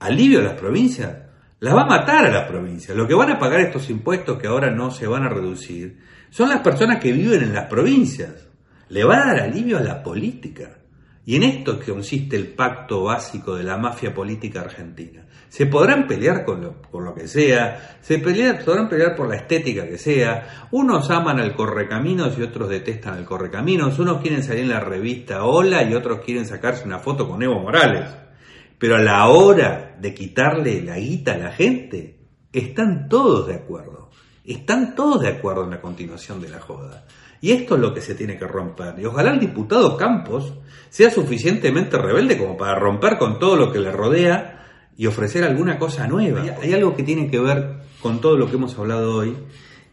Alivio 0.00 0.40
a 0.40 0.42
las 0.42 0.54
provincias. 0.54 1.18
Las 1.60 1.76
va 1.76 1.82
a 1.82 1.86
matar 1.86 2.26
a 2.26 2.32
las 2.32 2.48
provincias. 2.48 2.96
Lo 2.96 3.06
que 3.06 3.14
van 3.14 3.30
a 3.30 3.38
pagar 3.38 3.60
estos 3.60 3.88
impuestos 3.90 4.36
que 4.36 4.48
ahora 4.48 4.72
no 4.72 4.90
se 4.90 5.06
van 5.06 5.22
a 5.22 5.28
reducir 5.28 6.00
son 6.30 6.48
las 6.48 6.62
personas 6.62 6.98
que 6.98 7.12
viven 7.12 7.44
en 7.44 7.54
las 7.54 7.66
provincias. 7.66 8.48
Le 8.88 9.04
va 9.04 9.14
a 9.14 9.26
dar 9.26 9.40
alivio 9.40 9.78
a 9.78 9.82
la 9.82 10.02
política. 10.02 10.78
Y 11.26 11.36
en 11.36 11.42
esto 11.44 11.80
consiste 11.80 12.36
el 12.36 12.48
pacto 12.48 13.04
básico 13.04 13.56
de 13.56 13.64
la 13.64 13.78
mafia 13.78 14.12
política 14.12 14.60
argentina. 14.60 15.24
Se 15.48 15.66
podrán 15.66 16.06
pelear 16.06 16.44
con 16.44 16.60
lo, 16.60 16.82
por 16.82 17.02
lo 17.02 17.14
que 17.14 17.28
sea, 17.28 17.98
se 18.00 18.18
podrán 18.18 18.88
pelear 18.88 19.14
por 19.16 19.28
la 19.28 19.36
estética 19.36 19.86
que 19.86 19.96
sea. 19.96 20.66
Unos 20.72 21.10
aman 21.10 21.38
al 21.38 21.54
correcaminos 21.54 22.36
y 22.36 22.42
otros 22.42 22.68
detestan 22.68 23.14
al 23.14 23.24
correcaminos. 23.24 23.98
Unos 23.98 24.20
quieren 24.20 24.42
salir 24.42 24.64
en 24.64 24.70
la 24.70 24.80
revista 24.80 25.44
Hola 25.44 25.82
y 25.82 25.94
otros 25.94 26.20
quieren 26.24 26.46
sacarse 26.46 26.84
una 26.84 26.98
foto 26.98 27.26
con 27.26 27.42
Evo 27.42 27.60
Morales. 27.60 28.10
Pero 28.78 28.96
a 28.96 29.00
la 29.00 29.28
hora 29.28 29.96
de 29.98 30.12
quitarle 30.12 30.82
la 30.82 30.98
guita 30.98 31.34
a 31.34 31.38
la 31.38 31.52
gente, 31.52 32.18
están 32.52 33.08
todos 33.08 33.46
de 33.46 33.54
acuerdo. 33.54 34.03
Están 34.44 34.94
todos 34.94 35.22
de 35.22 35.28
acuerdo 35.28 35.64
en 35.64 35.70
la 35.70 35.80
continuación 35.80 36.40
de 36.40 36.50
la 36.50 36.60
joda. 36.60 37.06
Y 37.40 37.52
esto 37.52 37.74
es 37.74 37.80
lo 37.80 37.92
que 37.92 38.00
se 38.00 38.14
tiene 38.14 38.38
que 38.38 38.46
romper. 38.46 38.98
Y 38.98 39.04
ojalá 39.04 39.32
el 39.32 39.40
diputado 39.40 39.96
Campos 39.96 40.54
sea 40.90 41.10
suficientemente 41.10 41.98
rebelde 41.98 42.38
como 42.38 42.56
para 42.56 42.78
romper 42.78 43.18
con 43.18 43.38
todo 43.38 43.56
lo 43.56 43.72
que 43.72 43.80
le 43.80 43.90
rodea 43.90 44.64
y 44.96 45.06
ofrecer 45.06 45.44
alguna 45.44 45.78
cosa 45.78 46.06
nueva. 46.06 46.42
Hay 46.62 46.72
algo 46.72 46.94
que 46.94 47.02
tiene 47.02 47.30
que 47.30 47.38
ver 47.38 47.80
con 48.00 48.20
todo 48.20 48.36
lo 48.36 48.48
que 48.48 48.56
hemos 48.56 48.78
hablado 48.78 49.16
hoy, 49.16 49.36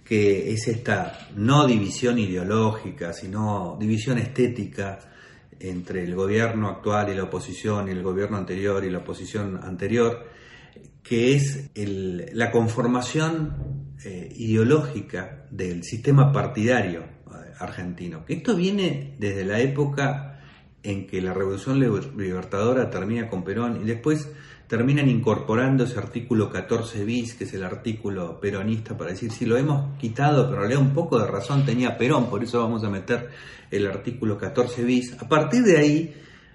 que 0.04 0.52
es 0.52 0.68
esta 0.68 1.28
no 1.36 1.66
división 1.66 2.20
ideológica, 2.20 3.14
sino 3.14 3.78
división 3.80 4.18
estética 4.18 5.00
entre 5.60 6.04
el 6.04 6.16
gobierno 6.16 6.70
actual 6.70 7.10
y 7.10 7.16
la 7.16 7.24
oposición, 7.24 7.88
y 7.88 7.92
el 7.92 8.04
gobierno 8.04 8.38
anterior 8.38 8.84
y 8.84 8.90
la 8.90 9.00
oposición 9.00 9.60
anterior, 9.64 10.26
que 11.04 11.36
es 11.36 11.72
la 11.76 12.52
conformación 12.52 13.96
eh, 14.04 14.34
ideológica 14.36 15.46
del 15.50 15.84
sistema 15.84 16.32
partidario 16.32 17.22
argentino. 17.60 18.26
Que 18.26 18.36
esto 18.36 18.56
viene 18.56 19.16
desde 19.20 19.46
la 19.46 19.60
época 19.60 20.40
en 20.84 21.06
que 21.08 21.22
la 21.22 21.34
Revolución 21.34 21.80
Libertadora 21.80 22.90
termina 22.90 23.30
con 23.30 23.44
Perón 23.44 23.82
y 23.82 23.86
después 23.86 24.30
terminan 24.68 25.10
incorporando 25.10 25.84
ese 25.84 26.00
artículo 26.00 26.50
14 26.50 27.04
bis, 27.04 27.36
que 27.36 27.44
es 27.44 27.54
el 27.54 27.64
artículo 27.64 28.40
peronista, 28.40 28.98
para 28.98 29.12
decir, 29.12 29.32
si 29.32 29.46
lo 29.46 29.58
hemos 29.58 29.98
quitado, 29.98 30.50
pero 30.50 30.66
le 30.66 30.78
un 30.78 30.94
poco 30.94 31.20
de 31.20 31.28
razón 31.28 31.66
tenía 31.66 31.98
Perón, 31.98 32.30
por 32.30 32.42
eso 32.42 32.62
vamos 32.62 32.84
a 32.84 32.90
meter 32.90 33.30
el 33.70 33.86
artículo 33.86 34.38
14 34.38 34.84
bis. 34.84 35.22
A 35.22 35.28
partir 35.28 35.64
de 35.64 35.78
ahí, 35.78 36.14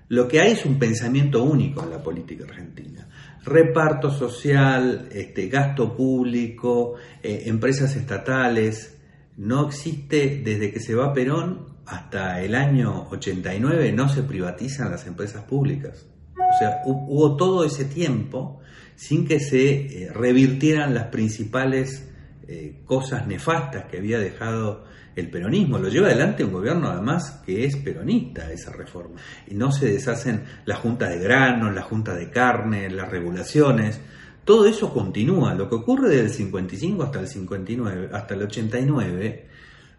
lo 0.08 0.26
que 0.26 0.40
hay 0.40 0.52
es 0.52 0.64
un 0.64 0.78
pensamiento 0.78 1.42
único 1.42 1.82
en 1.82 1.90
la 1.90 2.02
política 2.02 2.44
argentina. 2.44 3.06
Reparto 3.44 4.10
social, 4.10 5.08
este, 5.12 5.48
gasto 5.48 5.96
público, 5.96 6.94
eh, 7.22 7.44
empresas 7.46 7.94
estatales, 7.96 8.98
no 9.36 9.66
existe 9.66 10.40
desde 10.44 10.72
que 10.72 10.80
se 10.80 10.94
va 10.94 11.12
Perón 11.12 11.76
hasta 11.86 12.40
el 12.40 12.54
año 12.54 13.08
89, 13.10 13.92
no 13.92 14.08
se 14.08 14.22
privatizan 14.22 14.90
las 14.90 15.06
empresas 15.06 15.44
públicas. 15.44 16.06
O 16.34 16.58
sea, 16.58 16.82
hubo 16.84 17.36
todo 17.36 17.64
ese 17.64 17.84
tiempo 17.84 18.60
sin 18.96 19.26
que 19.26 19.40
se 19.40 20.04
eh, 20.04 20.12
revirtieran 20.12 20.94
las 20.94 21.08
principales 21.08 22.08
eh, 22.48 22.80
cosas 22.84 23.26
nefastas 23.26 23.84
que 23.84 23.98
había 23.98 24.18
dejado 24.18 24.84
el 25.16 25.30
peronismo. 25.30 25.78
Lo 25.78 25.88
lleva 25.88 26.08
adelante 26.08 26.44
un 26.44 26.52
gobierno 26.52 26.88
además 26.88 27.42
que 27.44 27.64
es 27.64 27.76
peronista 27.76 28.52
esa 28.52 28.70
reforma. 28.70 29.20
Y 29.48 29.54
no 29.54 29.72
se 29.72 29.90
deshacen 29.90 30.44
las 30.66 30.78
juntas 30.78 31.10
de 31.10 31.18
granos, 31.18 31.74
las 31.74 31.86
juntas 31.86 32.16
de 32.16 32.30
carne, 32.30 32.90
las 32.90 33.10
regulaciones. 33.10 34.00
Todo 34.44 34.68
eso 34.68 34.92
continúa. 34.92 35.54
Lo 35.54 35.68
que 35.68 35.74
ocurre 35.74 36.10
desde 36.10 36.26
el 36.26 36.30
55 36.30 37.02
hasta 37.02 37.20
el 37.20 37.26
59, 37.26 38.10
hasta 38.12 38.34
el 38.34 38.42
89, 38.42 39.46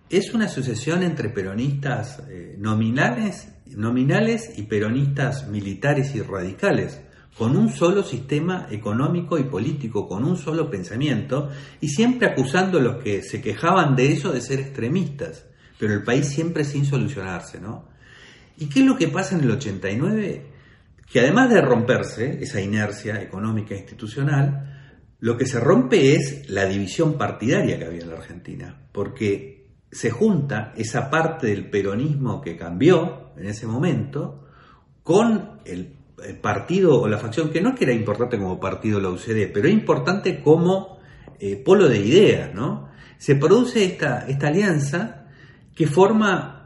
es 0.10 0.34
una 0.34 0.48
sucesión 0.48 1.04
entre 1.04 1.30
peronistas 1.30 2.24
eh, 2.30 2.56
nominales, 2.58 3.50
nominales 3.76 4.58
y 4.58 4.64
peronistas 4.64 5.50
militares 5.50 6.16
y 6.16 6.22
radicales, 6.22 7.02
con 7.38 7.56
un 7.56 7.70
solo 7.70 8.04
sistema 8.04 8.68
económico 8.72 9.38
y 9.38 9.44
político, 9.44 10.08
con 10.08 10.24
un 10.24 10.38
solo 10.38 10.70
pensamiento, 10.70 11.50
y 11.80 11.90
siempre 11.90 12.28
acusando 12.28 12.80
a 12.80 12.82
los 12.82 13.04
que 13.04 13.22
se 13.22 13.42
quejaban 13.42 13.96
de 13.96 14.12
eso 14.12 14.32
de 14.32 14.42
ser 14.42 14.60
extremistas, 14.60 15.46
pero 15.78 15.94
el 15.94 16.04
país 16.04 16.28
siempre 16.28 16.64
sin 16.64 16.86
solucionarse, 16.86 17.60
¿no? 17.60 17.90
¿Y 18.58 18.68
qué 18.68 18.80
es 18.80 18.86
lo 18.86 18.98
que 18.98 19.08
pasa 19.08 19.36
en 19.36 19.44
el 19.44 19.52
89? 19.52 20.58
que 21.12 21.22
además 21.22 21.50
de 21.50 21.62
romperse 21.62 22.44
esa 22.44 22.62
inercia 22.62 23.22
económica 23.22 23.74
e 23.74 23.80
institucional, 23.80 24.94
lo 25.20 25.38
que 25.38 25.46
se 25.46 25.60
rompe 25.60 26.16
es 26.16 26.50
la 26.50 26.66
división 26.66 27.18
partidaria 27.18 27.80
que 27.80 27.86
había 27.86 28.02
en 28.02 28.10
la 28.10 28.18
Argentina, 28.18 28.88
porque 28.92 29.70
se 29.92 30.12
junta 30.12 30.74
esa 30.76 31.10
parte 31.10 31.48
del 31.48 31.70
peronismo 31.70 32.42
que 32.42 32.58
cambió 32.58 33.32
en 33.38 33.48
ese 33.48 33.66
momento 33.68 34.48
con 35.02 35.62
el, 35.64 35.96
partido 36.42 37.02
o 37.02 37.08
la 37.08 37.18
facción 37.18 37.50
que 37.50 37.62
no 37.62 37.70
es 37.70 37.76
que 37.76 37.86
era 37.86 37.94
importante 37.94 38.38
como 38.38 38.60
partido 38.60 39.00
la 39.00 39.10
UCD, 39.10 39.52
pero 39.54 39.68
es 39.68 39.74
importante 39.74 40.42
como 40.42 40.98
eh, 41.40 41.56
polo 41.64 41.88
de 41.88 42.00
ideas, 42.00 42.54
¿no? 42.54 42.90
Se 43.18 43.36
produce 43.36 43.84
esta, 43.84 44.28
esta 44.28 44.48
alianza 44.48 45.26
que 45.76 45.88
forma 45.88 46.58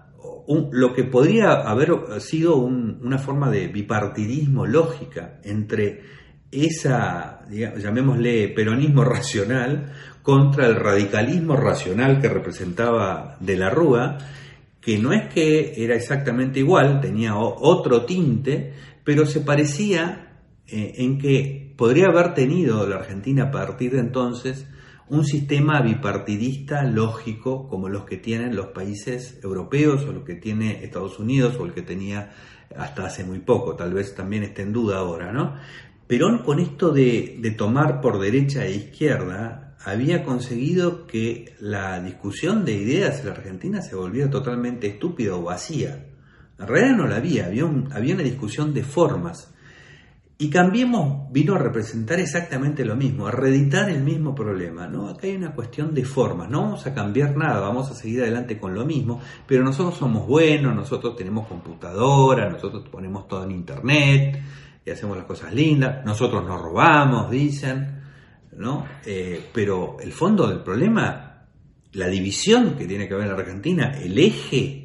lo 0.72 0.94
que 0.94 1.04
podría 1.04 1.52
haber 1.52 2.20
sido 2.20 2.58
una 2.58 3.18
forma 3.18 3.50
de 3.50 3.68
bipartidismo 3.68 4.66
lógica 4.66 5.40
entre 5.44 6.02
esa, 6.52 7.42
llamémosle, 7.50 8.50
peronismo 8.50 9.04
racional 9.04 9.94
contra 10.22 10.68
el 10.68 10.76
radicalismo 10.76 11.56
racional 11.56 12.20
que 12.20 12.28
representaba 12.28 13.38
de 13.40 13.58
la 13.58 13.70
Rúa, 13.70 14.18
que 14.82 14.98
no 14.98 15.14
es 15.14 15.34
que 15.34 15.74
era 15.78 15.96
exactamente 15.96 16.60
igual, 16.60 17.00
tenía 17.00 17.36
otro 17.38 18.04
tinte, 18.04 18.74
pero 19.04 19.26
se 19.26 19.42
parecía 19.42 20.44
eh, 20.68 20.96
en 20.98 21.18
que 21.18 21.74
podría 21.78 22.08
haber 22.08 22.34
tenido 22.34 22.88
la 22.88 22.98
Argentina 22.98 23.46
a 23.46 23.52
partir 23.52 23.92
de 23.94 24.00
entonces 24.00 24.68
un 25.10 25.26
sistema 25.26 25.82
bipartidista 25.82 26.84
lógico 26.84 27.68
como 27.68 27.90
los 27.90 28.06
que 28.06 28.18
tienen 28.18 28.56
los 28.56 28.68
países 28.68 29.40
europeos 29.44 30.06
o 30.06 30.14
lo 30.14 30.24
que 30.24 30.36
tiene 30.36 30.86
Estados 30.86 31.20
Unidos 31.20 31.58
o 31.60 31.66
el 31.66 31.74
que 31.74 31.82
tenía 31.82 32.32
hasta 32.78 33.06
hace 33.06 33.26
muy 33.26 33.40
poco, 33.40 33.76
tal 33.76 33.94
vez 33.94 34.16
también 34.16 34.44
esté 34.44 34.62
en 34.62 34.72
duda 34.72 35.00
ahora, 35.00 35.34
¿no? 35.34 35.56
Perón 36.08 36.44
con 36.44 36.60
esto 36.60 36.92
de, 36.92 37.38
de 37.40 37.52
tomar 37.52 38.00
por 38.00 38.20
derecha 38.20 38.66
e 38.66 38.72
izquierda 38.72 39.76
había 39.84 40.24
conseguido 40.24 41.08
que 41.08 41.56
la 41.60 42.00
discusión 42.02 42.64
de 42.64 42.74
ideas 42.74 43.20
en 43.20 43.26
la 43.26 43.32
Argentina 43.32 43.82
se 43.82 43.96
volviera 43.96 44.30
totalmente 44.30 44.88
estúpida 44.88 45.36
o 45.36 45.44
vacía. 45.44 46.06
En 46.62 46.68
realidad 46.68 46.98
no 46.98 47.08
la 47.08 47.18
había, 47.18 47.48
había, 47.48 47.66
había 47.92 48.14
una 48.14 48.24
discusión 48.24 48.74
de 48.74 48.84
formas 48.84 49.52
y 50.42 50.50
Cambiemos 50.50 51.32
vino 51.32 51.54
a 51.54 51.60
representar 51.60 52.20
exactamente 52.20 52.84
lo 52.84 52.96
mismo, 52.96 53.28
a 53.28 53.32
reeditar 53.32 53.92
el 53.92 54.02
mismo 54.02 54.34
problema. 54.34 54.88
¿no? 54.88 55.08
Acá 55.08 55.28
hay 55.28 55.36
una 55.36 55.54
cuestión 55.54 55.94
de 55.94 56.04
formas, 56.04 56.50
no 56.50 56.64
vamos 56.64 56.88
a 56.88 56.96
cambiar 56.96 57.38
nada, 57.38 57.60
vamos 57.60 57.92
a 57.92 57.94
seguir 57.94 58.24
adelante 58.24 58.58
con 58.60 58.74
lo 58.74 58.84
mismo, 58.84 59.22
pero 59.46 59.64
nosotros 59.64 60.00
somos 60.00 60.26
buenos, 60.26 60.76
nosotros 60.76 61.16
tenemos 61.16 61.46
computadora, 61.46 62.50
nosotros 62.50 62.90
ponemos 62.90 63.28
todo 63.28 63.44
en 63.44 63.52
internet, 63.52 64.42
y 64.84 64.90
hacemos 64.90 65.16
las 65.16 65.28
cosas 65.28 65.54
lindas, 65.54 66.04
nosotros 66.04 66.44
nos 66.44 66.60
robamos, 66.60 67.30
dicen, 67.30 68.02
¿no? 68.58 68.88
Eh, 69.06 69.48
pero 69.54 69.98
el 70.02 70.12
fondo 70.12 70.48
del 70.48 70.64
problema, 70.64 71.46
la 71.92 72.08
división 72.08 72.76
que 72.76 72.88
tiene 72.88 73.08
que 73.08 73.14
haber 73.14 73.28
en 73.28 73.34
Argentina, 73.34 73.92
el 73.96 74.18
eje 74.18 74.81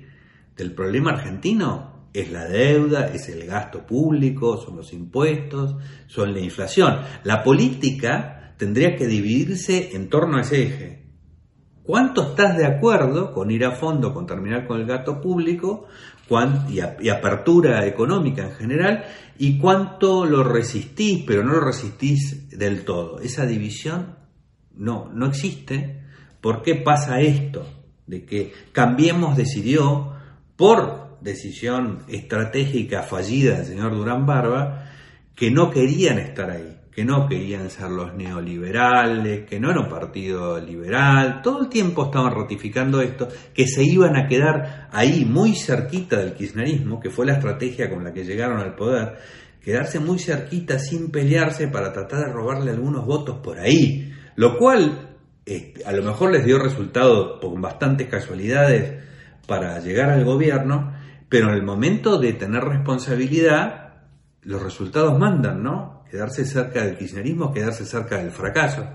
del 0.57 0.73
problema 0.73 1.11
argentino 1.11 2.09
es 2.13 2.33
la 2.33 2.47
deuda, 2.47 3.09
es 3.09 3.29
el 3.29 3.47
gasto 3.47 3.85
público, 3.85 4.57
son 4.57 4.77
los 4.77 4.93
impuestos, 4.93 5.77
son 6.07 6.33
la 6.33 6.41
inflación. 6.41 7.01
La 7.25 7.43
política 7.43 8.55
tendría 8.57 8.97
que 8.97 9.07
dividirse 9.07 9.95
en 9.95 10.09
torno 10.09 10.39
a 10.39 10.41
ese 10.41 10.63
eje. 10.63 11.07
¿Cuánto 11.83 12.31
estás 12.31 12.57
de 12.57 12.67
acuerdo 12.67 13.33
con 13.33 13.51
ir 13.51 13.65
a 13.65 13.73
fondo, 13.73 14.13
con 14.13 14.27
terminar 14.27 14.67
con 14.67 14.81
el 14.81 14.87
gasto 14.87 15.21
público 15.21 15.87
y, 16.69 17.09
apertura 17.11 17.87
económica 17.87 18.43
en 18.43 18.53
general? 18.53 19.05
¿Y 19.39 19.59
cuánto 19.59 20.25
lo 20.25 20.43
resistís, 20.43 21.23
pero 21.25 21.45
no 21.45 21.53
lo 21.53 21.61
resistís 21.61 22.49
del 22.59 22.85
todo? 22.85 23.21
Esa 23.21 23.47
división 23.47 24.17
no, 24.75 25.11
no 25.15 25.27
existe. 25.27 26.03
¿Por 26.41 26.63
qué 26.63 26.77
pasa 26.77 27.21
esto? 27.21 27.65
De 28.07 28.25
que 28.25 28.53
Cambiemos 28.73 29.37
decidió, 29.37 30.16
por 30.57 31.19
decisión 31.21 32.05
estratégica 32.09 33.03
fallida 33.03 33.57
del 33.57 33.67
señor 33.67 33.95
Durán 33.95 34.27
Barba, 34.27 34.91
que 35.35 35.51
no 35.51 35.71
querían 35.71 36.19
estar 36.19 36.51
ahí 36.51 36.77
que 36.97 37.05
no 37.05 37.29
querían 37.29 37.69
ser 37.69 37.91
los 37.91 38.15
neoliberales, 38.15 39.47
que 39.47 39.61
no 39.61 39.71
era 39.71 39.81
un 39.81 39.91
partido 39.91 40.59
liberal, 40.59 41.43
todo 41.43 41.61
el 41.61 41.69
tiempo 41.69 42.07
estaban 42.07 42.35
ratificando 42.35 43.03
esto, 43.03 43.29
que 43.53 43.67
se 43.67 43.85
iban 43.85 44.17
a 44.17 44.27
quedar 44.27 44.89
ahí 44.91 45.27
muy 45.27 45.55
cerquita 45.55 46.17
del 46.17 46.33
kirchnerismo, 46.33 46.99
que 46.99 47.11
fue 47.11 47.27
la 47.27 47.35
estrategia 47.35 47.91
con 47.91 48.03
la 48.03 48.15
que 48.15 48.25
llegaron 48.25 48.61
al 48.61 48.75
poder, 48.75 49.19
quedarse 49.63 50.01
muy 50.01 50.19
cerquita 50.19 50.79
sin 50.79 51.11
pelearse 51.11 51.69
para 51.69 51.93
tratar 51.93 52.21
de 52.21 52.33
robarle 52.33 52.71
algunos 52.71 53.05
votos 53.05 53.41
por 53.45 53.59
ahí, 53.59 54.11
lo 54.35 54.57
cual 54.57 55.19
este, 55.45 55.85
a 55.85 55.93
lo 55.93 56.03
mejor 56.03 56.33
les 56.33 56.47
dio 56.47 56.59
resultado 56.59 57.41
con 57.41 57.61
bastantes 57.61 58.09
casualidades 58.09 59.05
para 59.47 59.79
llegar 59.81 60.11
al 60.11 60.25
gobierno, 60.25 60.95
pero 61.29 61.49
en 61.49 61.55
el 61.55 61.63
momento 61.63 62.19
de 62.19 62.33
tener 62.33 62.63
responsabilidad, 62.65 63.95
los 64.43 64.63
resultados 64.63 65.19
mandan, 65.19 65.63
¿no? 65.63 65.97
quedarse 66.11 66.45
cerca 66.45 66.85
del 66.85 66.97
kirchnerismo, 66.97 67.53
quedarse 67.53 67.85
cerca 67.85 68.19
del 68.19 68.31
fracaso. 68.31 68.87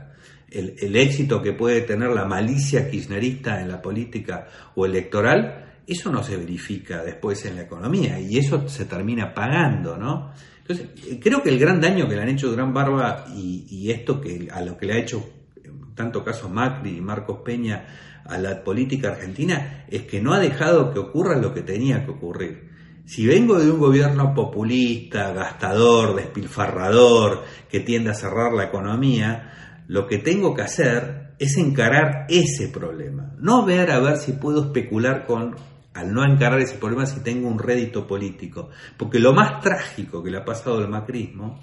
El, 0.49 0.95
éxito 0.97 1.41
que 1.41 1.53
puede 1.53 1.81
tener 1.81 2.09
la 2.09 2.25
malicia 2.25 2.89
kirchnerista 2.89 3.61
en 3.61 3.69
la 3.69 3.81
política 3.81 4.47
o 4.75 4.85
electoral, 4.85 5.79
eso 5.87 6.11
no 6.11 6.23
se 6.23 6.35
verifica 6.35 7.03
después 7.03 7.45
en 7.45 7.55
la 7.55 7.61
economía 7.61 8.19
y 8.19 8.37
eso 8.37 8.67
se 8.67 8.83
termina 8.83 9.33
pagando, 9.33 9.97
¿no? 9.97 10.33
Entonces, 10.59 10.89
creo 11.21 11.41
que 11.41 11.49
el 11.49 11.57
gran 11.57 11.79
daño 11.79 12.07
que 12.07 12.15
le 12.15 12.21
han 12.21 12.29
hecho 12.29 12.49
Durán 12.49 12.73
Barba 12.73 13.27
y, 13.33 13.65
y 13.69 13.91
esto 13.91 14.19
que 14.19 14.49
a 14.51 14.61
lo 14.61 14.77
que 14.77 14.85
le 14.87 14.93
ha 14.93 14.97
hecho 14.97 15.25
en 15.63 15.95
tanto 15.95 16.23
caso 16.23 16.49
Macri 16.49 16.97
y 16.97 17.01
Marcos 17.01 17.39
Peña 17.45 17.85
a 18.25 18.37
la 18.37 18.63
política 18.63 19.09
argentina 19.09 19.85
es 19.89 20.03
que 20.03 20.21
no 20.21 20.33
ha 20.33 20.39
dejado 20.39 20.93
que 20.93 20.99
ocurra 20.99 21.37
lo 21.37 21.53
que 21.53 21.61
tenía 21.61 22.05
que 22.05 22.11
ocurrir 22.11 22.71
si 23.11 23.25
vengo 23.25 23.59
de 23.59 23.69
un 23.69 23.79
gobierno 23.79 24.33
populista, 24.33 25.33
gastador, 25.33 26.15
despilfarrador, 26.15 27.43
que 27.69 27.81
tiende 27.81 28.11
a 28.11 28.13
cerrar 28.13 28.53
la 28.53 28.63
economía, 28.63 29.83
lo 29.87 30.07
que 30.07 30.19
tengo 30.19 30.53
que 30.53 30.61
hacer 30.61 31.33
es 31.37 31.57
encarar 31.57 32.25
ese 32.29 32.69
problema. 32.69 33.33
No 33.37 33.65
ver 33.65 33.91
a 33.91 33.99
ver 33.99 34.15
si 34.15 34.31
puedo 34.33 34.65
especular 34.65 35.25
con, 35.25 35.55
al 35.93 36.13
no 36.13 36.23
encarar 36.23 36.61
ese 36.61 36.77
problema, 36.77 37.05
si 37.05 37.19
tengo 37.21 37.49
un 37.49 37.59
rédito 37.59 38.07
político. 38.07 38.69
Porque 38.95 39.19
lo 39.19 39.33
más 39.33 39.59
trágico 39.59 40.23
que 40.23 40.31
le 40.31 40.37
ha 40.37 40.45
pasado 40.45 40.77
al 40.77 40.87
macrismo 40.87 41.59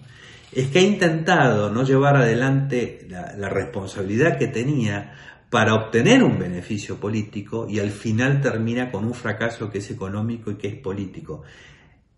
es 0.52 0.68
que 0.68 0.80
ha 0.80 0.82
intentado 0.82 1.70
no 1.70 1.82
llevar 1.82 2.16
adelante 2.16 3.06
la, 3.08 3.34
la 3.36 3.48
responsabilidad 3.48 4.36
que 4.36 4.48
tenía 4.48 5.37
para 5.50 5.74
obtener 5.74 6.22
un 6.22 6.38
beneficio 6.38 6.96
político 6.96 7.66
y 7.68 7.78
al 7.78 7.90
final 7.90 8.40
termina 8.40 8.90
con 8.90 9.04
un 9.04 9.14
fracaso 9.14 9.70
que 9.70 9.78
es 9.78 9.90
económico 9.90 10.50
y 10.50 10.56
que 10.56 10.68
es 10.68 10.74
político. 10.76 11.42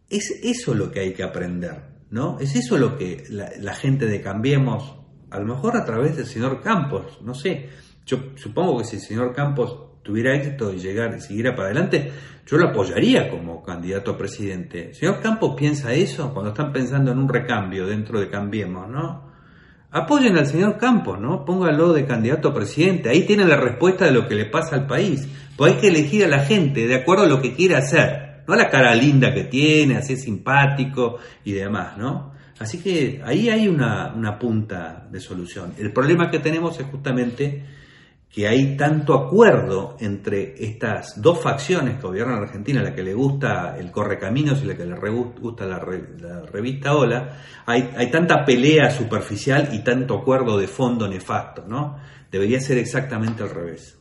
Es 0.08 0.40
eso 0.42 0.74
lo 0.74 0.90
que 0.90 1.00
hay 1.00 1.12
que 1.12 1.22
aprender, 1.22 1.82
¿no? 2.10 2.40
Es 2.40 2.56
eso 2.56 2.76
lo 2.76 2.96
que 2.96 3.24
la, 3.28 3.74
gente 3.74 4.06
de 4.06 4.20
Cambiemos, 4.20 4.96
a 5.30 5.38
lo 5.38 5.46
mejor 5.46 5.76
a 5.76 5.84
través 5.84 6.16
del 6.16 6.26
señor 6.26 6.60
Campos, 6.60 7.20
no 7.22 7.34
sé, 7.34 7.68
yo 8.04 8.32
supongo 8.34 8.78
que 8.78 8.84
si 8.84 8.96
el 8.96 9.02
señor 9.02 9.32
Campos 9.32 10.02
tuviera 10.02 10.34
éxito 10.34 10.72
y 10.72 10.78
llegar 10.78 11.14
y 11.16 11.20
siguiera 11.20 11.54
para 11.54 11.68
adelante, 11.68 12.10
yo 12.44 12.56
lo 12.56 12.70
apoyaría 12.70 13.30
como 13.30 13.62
candidato 13.62 14.10
a 14.10 14.18
presidente. 14.18 14.88
El 14.88 14.94
señor 14.96 15.20
Campos 15.20 15.54
piensa 15.56 15.92
eso 15.92 16.34
cuando 16.34 16.50
están 16.50 16.72
pensando 16.72 17.12
en 17.12 17.18
un 17.18 17.28
recambio 17.28 17.86
dentro 17.86 18.18
de 18.18 18.28
Cambiemos, 18.28 18.88
¿no? 18.88 19.29
Apoyen 19.92 20.36
al 20.36 20.46
señor 20.46 20.78
Campos, 20.78 21.20
¿no? 21.20 21.44
Póngalo 21.44 21.92
de 21.92 22.06
candidato 22.06 22.48
a 22.48 22.54
presidente. 22.54 23.08
Ahí 23.08 23.26
tiene 23.26 23.44
la 23.44 23.56
respuesta 23.56 24.04
de 24.04 24.12
lo 24.12 24.28
que 24.28 24.36
le 24.36 24.46
pasa 24.46 24.76
al 24.76 24.86
país. 24.86 25.28
Pues 25.56 25.74
hay 25.74 25.80
que 25.80 25.88
elegir 25.88 26.24
a 26.24 26.28
la 26.28 26.44
gente 26.44 26.86
de 26.86 26.94
acuerdo 26.94 27.24
a 27.24 27.28
lo 27.28 27.42
que 27.42 27.54
quiere 27.54 27.74
hacer. 27.74 28.44
No 28.46 28.54
a 28.54 28.56
la 28.56 28.70
cara 28.70 28.94
linda 28.94 29.34
que 29.34 29.44
tiene, 29.44 29.96
así 29.96 30.16
simpático 30.16 31.18
y 31.44 31.52
demás, 31.52 31.98
¿no? 31.98 32.32
Así 32.60 32.78
que 32.78 33.20
ahí 33.24 33.48
hay 33.48 33.66
una, 33.66 34.12
una 34.14 34.38
punta 34.38 35.08
de 35.10 35.18
solución. 35.18 35.72
El 35.78 35.92
problema 35.92 36.30
que 36.30 36.38
tenemos 36.38 36.78
es 36.78 36.86
justamente 36.86 37.64
que 38.32 38.46
hay 38.46 38.76
tanto 38.76 39.14
acuerdo 39.14 39.96
entre 39.98 40.54
estas 40.64 41.20
dos 41.20 41.42
facciones 41.42 41.96
que 41.96 42.02
gobiernan 42.02 42.42
Argentina, 42.42 42.80
la 42.80 42.94
que 42.94 43.02
le 43.02 43.12
gusta 43.12 43.76
el 43.76 43.90
Correcaminos 43.90 44.62
y 44.62 44.66
la 44.66 44.76
que 44.76 44.86
le 44.86 44.94
gusta 45.40 45.66
la, 45.66 45.80
revista 45.80 46.94
Hola, 46.94 47.38
hay, 47.66 47.90
hay, 47.96 48.10
tanta 48.10 48.44
pelea 48.44 48.90
superficial 48.90 49.70
y 49.72 49.82
tanto 49.82 50.14
acuerdo 50.14 50.56
de 50.56 50.68
fondo 50.68 51.08
nefasto, 51.08 51.64
¿no? 51.66 51.98
Debería 52.30 52.60
ser 52.60 52.78
exactamente 52.78 53.42
al 53.42 53.50
revés. 53.50 54.00